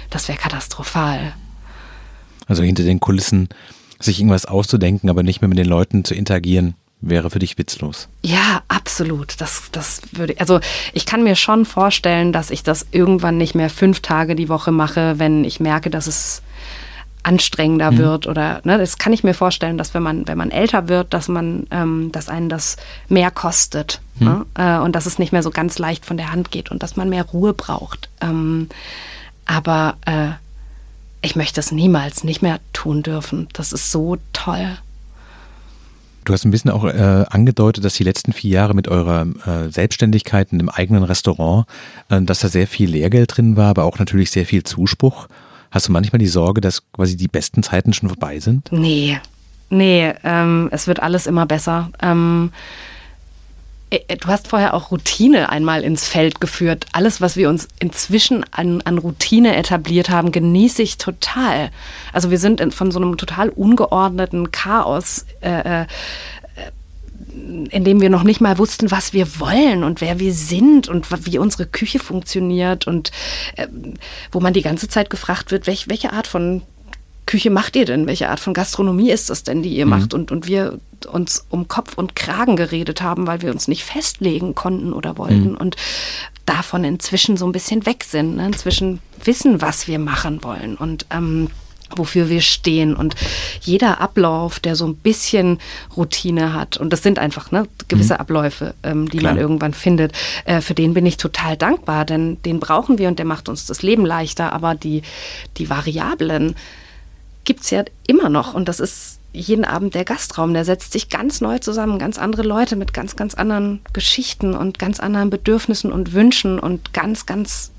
[0.09, 1.35] das wäre katastrophal.
[2.47, 3.49] Also hinter den Kulissen
[3.99, 8.09] sich irgendwas auszudenken, aber nicht mehr mit den Leuten zu interagieren, wäre für dich witzlos.
[8.22, 9.35] Ja, absolut.
[9.41, 10.61] Das, das würde, also
[10.95, 14.70] ich kann mir schon vorstellen, dass ich das irgendwann nicht mehr fünf Tage die Woche
[14.70, 16.43] mache, wenn ich merke, dass es
[17.27, 20.89] anstrengender wird oder ne, das kann ich mir vorstellen, dass wenn man wenn man älter
[20.89, 22.77] wird, dass man ähm, dass einen das
[23.09, 24.47] mehr kostet ne?
[24.55, 26.95] äh, und dass es nicht mehr so ganz leicht von der Hand geht und dass
[26.95, 28.09] man mehr Ruhe braucht.
[28.20, 28.68] Ähm,
[29.45, 30.29] aber äh,
[31.20, 33.49] ich möchte es niemals nicht mehr tun dürfen.
[33.53, 34.79] Das ist so toll.
[36.24, 39.70] Du hast ein bisschen auch äh, angedeutet, dass die letzten vier Jahre mit eurer äh,
[39.70, 41.66] Selbstständigkeit in dem eigenen Restaurant,
[42.09, 45.29] äh, dass da sehr viel Lehrgeld drin war, aber auch natürlich sehr viel Zuspruch.
[45.77, 48.72] Hast du manchmal die Sorge, dass quasi die besten Zeiten schon vorbei sind?
[48.72, 49.20] Nee,
[49.68, 51.91] nee, ähm, es wird alles immer besser.
[52.01, 52.51] Ähm,
[53.91, 56.87] äh, du hast vorher auch Routine einmal ins Feld geführt.
[56.95, 61.70] Alles, was wir uns inzwischen an, an Routine etabliert haben, genieße ich total.
[62.11, 65.27] Also wir sind in, von so einem total ungeordneten Chaos.
[65.43, 65.87] Äh, äh,
[67.71, 71.07] in dem wir noch nicht mal wussten, was wir wollen und wer wir sind und
[71.27, 73.11] wie unsere Küche funktioniert und
[73.57, 73.95] ähm,
[74.33, 76.62] wo man die ganze Zeit gefragt wird, welch, welche Art von
[77.27, 78.07] Küche macht ihr denn?
[78.07, 80.14] Welche Art von Gastronomie ist das denn, die ihr macht?
[80.14, 80.79] Und, und wir
[81.11, 85.57] uns um Kopf und Kragen geredet haben, weil wir uns nicht festlegen konnten oder wollten
[85.57, 85.77] und
[86.47, 88.37] davon inzwischen so ein bisschen weg sind.
[88.37, 88.47] Ne?
[88.47, 91.51] Inzwischen wissen, was wir machen wollen und ähm,
[91.99, 92.95] wofür wir stehen.
[92.95, 93.15] Und
[93.61, 95.59] jeder Ablauf, der so ein bisschen
[95.97, 99.35] Routine hat und das sind einfach ne, gewisse Abläufe, ähm, die Klar.
[99.35, 100.13] man irgendwann findet,
[100.45, 103.67] äh, für den bin ich total dankbar, denn den brauchen wir und der macht uns
[103.67, 105.03] das Leben leichter, aber die,
[105.57, 106.55] die Variablen
[107.45, 108.55] gibt's ja immer noch.
[108.55, 112.43] Und das ist jeden Abend der Gastraum, der setzt sich ganz neu zusammen, ganz andere
[112.43, 117.71] Leute mit ganz, ganz anderen Geschichten und ganz anderen Bedürfnissen und Wünschen und ganz, ganz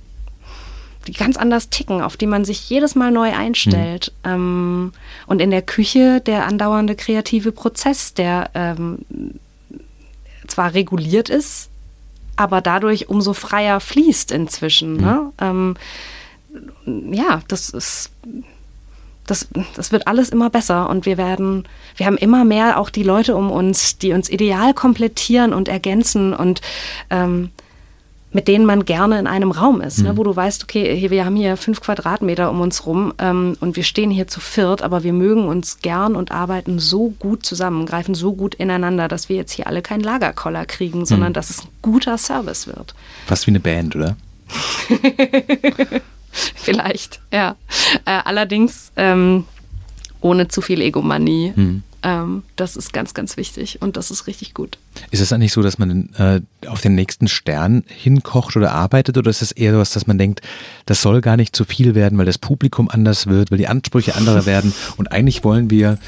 [1.07, 4.11] die ganz anders ticken, auf die man sich jedes Mal neu einstellt.
[4.23, 4.91] Ähm,
[5.25, 8.99] und in der Küche der andauernde kreative Prozess, der ähm,
[10.47, 11.69] zwar reguliert ist,
[12.35, 14.97] aber dadurch umso freier fließt inzwischen.
[14.97, 15.31] Ne?
[15.39, 15.75] Ähm,
[16.85, 18.11] ja, das ist
[19.27, 23.03] das, das wird alles immer besser und wir werden, wir haben immer mehr auch die
[23.03, 26.61] Leute um uns, die uns ideal komplettieren und ergänzen und
[27.09, 27.51] ähm,
[28.31, 30.05] mit denen man gerne in einem Raum ist, mhm.
[30.05, 33.75] ne, wo du weißt, okay, wir haben hier fünf Quadratmeter um uns rum ähm, und
[33.75, 37.85] wir stehen hier zu viert, aber wir mögen uns gern und arbeiten so gut zusammen,
[37.85, 41.33] greifen so gut ineinander, dass wir jetzt hier alle keinen Lagerkoller kriegen, sondern mhm.
[41.33, 42.93] dass es ein guter Service wird.
[43.25, 44.17] Fast wie eine Band, oder?
[46.31, 47.55] Vielleicht, ja.
[48.05, 49.45] Äh, allerdings ähm,
[50.21, 51.53] ohne zu viel Egomanie.
[51.55, 51.83] Mhm.
[52.07, 54.77] Ähm, das ist ganz, ganz wichtig und das ist richtig gut.
[55.11, 59.29] Ist es eigentlich so, dass man äh, auf den nächsten Stern hinkocht oder arbeitet oder
[59.29, 60.39] ist es eher so, dass man denkt,
[60.85, 64.15] das soll gar nicht zu viel werden, weil das Publikum anders wird, weil die Ansprüche
[64.15, 65.99] andere werden und eigentlich wollen wir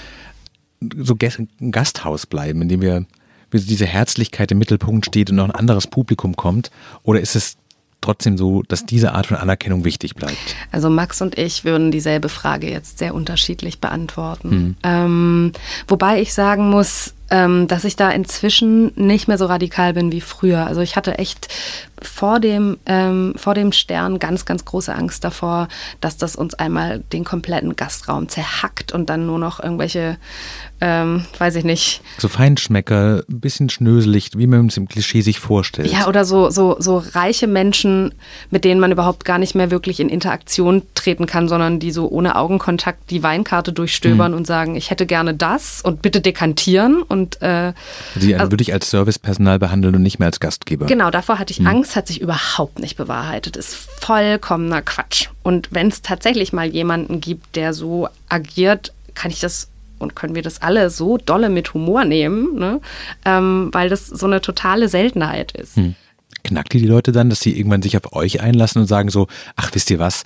[0.80, 3.06] so ein Gasthaus bleiben, in dem wir
[3.52, 6.72] diese Herzlichkeit im Mittelpunkt steht und noch ein anderes Publikum kommt?
[7.04, 7.58] Oder ist es
[8.02, 10.38] trotzdem so, dass diese Art von Anerkennung wichtig bleibt?
[10.72, 14.50] Also Max und ich würden dieselbe Frage jetzt sehr unterschiedlich beantworten.
[14.50, 14.76] Mhm.
[14.84, 15.52] Ähm,
[15.88, 20.22] wobei ich sagen muss, ähm, dass ich da inzwischen nicht mehr so radikal bin wie
[20.22, 20.66] früher.
[20.66, 21.48] Also ich hatte echt
[22.02, 25.68] vor dem, ähm, vor dem Stern ganz, ganz große Angst davor,
[26.02, 30.18] dass das uns einmal den kompletten Gastraum zerhackt und dann nur noch irgendwelche,
[30.82, 32.02] ähm, weiß ich nicht.
[32.18, 35.92] So Feinschmecker, ein bisschen schnöselig, wie man es im Klischee sich vorstellt.
[35.92, 38.14] Ja, oder so, so, so reiche Menschen,
[38.50, 42.08] mit denen man überhaupt gar nicht mehr wirklich in Interaktion treten kann, sondern die so
[42.08, 44.38] ohne Augenkontakt die Weinkarte durchstöbern mhm.
[44.38, 47.74] und sagen, ich hätte gerne das und bitte dekantieren und und äh,
[48.16, 50.86] Sie also, würde ich als Servicepersonal behandeln und nicht mehr als Gastgeber.
[50.86, 51.68] Genau, davor hatte ich mhm.
[51.68, 53.58] Angst, hat sich überhaupt nicht bewahrheitet.
[53.58, 55.30] Ist vollkommener Quatsch.
[55.44, 59.68] Und wenn es tatsächlich mal jemanden gibt, der so agiert, kann ich das
[59.98, 62.80] und können wir das alle so dolle mit Humor nehmen, ne?
[63.26, 65.76] ähm, weil das so eine totale Seltenheit ist.
[65.76, 65.96] Hm.
[66.46, 69.28] Knackt ihr die Leute dann, dass sie irgendwann sich auf euch einlassen und sagen so,
[69.58, 70.24] ach wisst ihr was,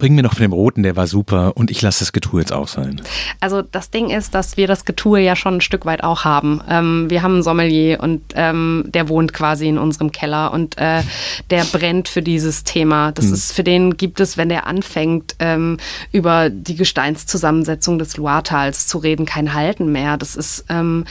[0.00, 2.52] Bring mir noch von dem Roten, der war super und ich lasse das Getue jetzt
[2.52, 3.00] auch sein.
[3.38, 6.60] Also das Ding ist, dass wir das Getue ja schon ein Stück weit auch haben.
[6.68, 11.02] Ähm, wir haben einen Sommelier und ähm, der wohnt quasi in unserem Keller und äh,
[11.50, 13.12] der brennt für dieses Thema.
[13.12, 13.34] Das hm.
[13.34, 15.76] ist, für den gibt es, wenn der anfängt, ähm,
[16.12, 20.16] über die Gesteinszusammensetzung des Loiretals zu reden, kein Halten mehr.
[20.16, 21.04] Das ist ähm,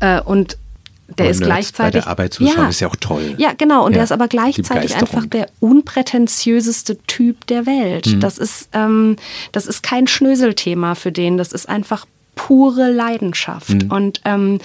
[0.00, 0.56] äh, und
[1.16, 1.94] der aber ist gleichzeitig.
[1.94, 3.34] Bei der Arbeit zuschauen ja, ist ja auch toll.
[3.38, 3.86] Ja, genau.
[3.86, 8.06] Und ja, der ist aber gleichzeitig einfach der unprätentiöseste Typ der Welt.
[8.06, 8.20] Mhm.
[8.20, 9.16] Das, ist, ähm,
[9.52, 11.38] das ist kein Schnöselthema für den.
[11.38, 13.84] Das ist einfach pure Leidenschaft.
[13.84, 13.90] Mhm.
[13.90, 14.58] Und ähm,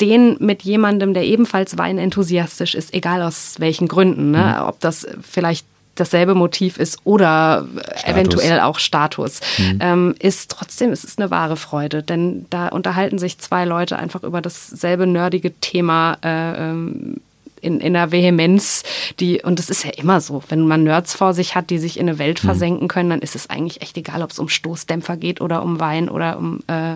[0.00, 4.56] den mit jemandem, der ebenfalls weinenthusiastisch ist, egal aus welchen Gründen, ne?
[4.58, 4.68] Mhm.
[4.68, 8.04] ob das vielleicht dasselbe Motiv ist oder Status.
[8.04, 9.78] eventuell auch Status, mhm.
[9.80, 14.22] ähm, ist trotzdem, es ist eine wahre Freude, denn da unterhalten sich zwei Leute einfach
[14.22, 16.16] über dasselbe nerdige Thema.
[16.22, 17.20] Äh, ähm,
[17.62, 18.82] in, in einer Vehemenz,
[19.20, 21.98] die, und das ist ja immer so, wenn man Nerds vor sich hat, die sich
[21.98, 22.46] in eine Welt mhm.
[22.46, 25.80] versenken können, dann ist es eigentlich echt egal, ob es um Stoßdämpfer geht oder um
[25.80, 26.94] Wein oder um, äh,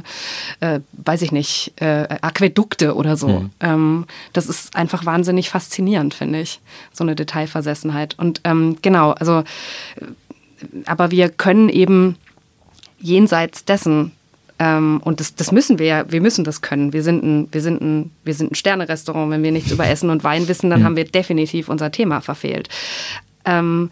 [0.60, 3.28] äh, weiß ich nicht, äh, Aquädukte oder so.
[3.28, 3.50] Mhm.
[3.60, 6.60] Ähm, das ist einfach wahnsinnig faszinierend, finde ich,
[6.92, 8.18] so eine Detailversessenheit.
[8.18, 9.44] Und ähm, genau, also, äh,
[10.86, 12.16] aber wir können eben
[12.98, 14.12] jenseits dessen
[14.58, 16.92] ähm, und das, das müssen wir ja, wir müssen das können.
[16.92, 19.30] Wir sind ein, wir sind ein, wir sind ein Sterne-Restaurant.
[19.30, 20.84] Wenn wir nichts über Essen und Wein wissen, dann mhm.
[20.84, 22.68] haben wir definitiv unser Thema verfehlt.
[23.44, 23.90] Ähm,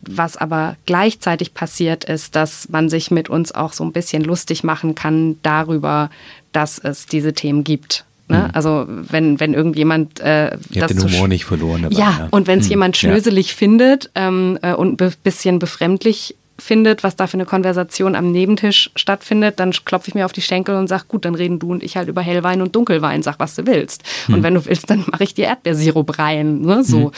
[0.00, 4.64] was aber gleichzeitig passiert ist, dass man sich mit uns auch so ein bisschen lustig
[4.64, 6.10] machen kann darüber,
[6.52, 8.04] dass es diese Themen gibt.
[8.28, 8.38] Ne?
[8.38, 8.50] Mhm.
[8.54, 11.82] Also wenn, wenn irgendjemand äh, Ihr das den Humor nicht verloren.
[11.82, 12.70] Dabei, ja, ja, und wenn es mhm.
[12.70, 13.54] jemand schnöselig ja.
[13.54, 18.90] findet ähm, äh, und ein bisschen befremdlich findet, was da für eine Konversation am Nebentisch
[18.96, 21.82] stattfindet, dann klopfe ich mir auf die Schenkel und sage, gut, dann reden du und
[21.82, 24.02] ich halt über Hellwein und Dunkelwein, sag, was du willst.
[24.26, 24.36] Hm.
[24.36, 26.60] Und wenn du willst, dann mache ich dir Erdbeersirup rein.
[26.60, 26.84] Ne?
[26.84, 27.06] So.
[27.06, 27.12] Hm.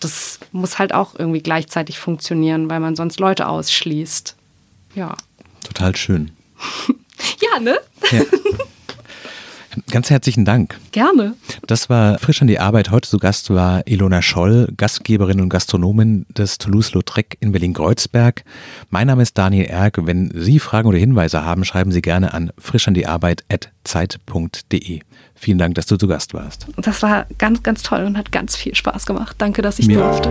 [0.00, 4.36] Das muss halt auch irgendwie gleichzeitig funktionieren, weil man sonst Leute ausschließt.
[4.94, 5.16] Ja.
[5.64, 6.30] Total schön.
[7.40, 7.78] ja, ne?
[8.10, 8.20] Ja.
[9.90, 10.76] Ganz herzlichen Dank.
[10.92, 11.34] Gerne.
[11.66, 12.90] Das war frisch an die Arbeit.
[12.90, 18.44] Heute zu Gast war Ilona Scholl, Gastgeberin und Gastronomin des Toulouse-Lautrec in Berlin-Kreuzberg.
[18.90, 20.06] Mein Name ist Daniel Erk.
[20.06, 25.00] Wenn Sie Fragen oder Hinweise haben, schreiben Sie gerne an frischandiarbeit.zeit.de.
[25.34, 26.66] Vielen Dank, dass du zu Gast warst.
[26.76, 29.36] Das war ganz, ganz toll und hat ganz viel Spaß gemacht.
[29.38, 30.30] Danke, dass ich Mir durfte.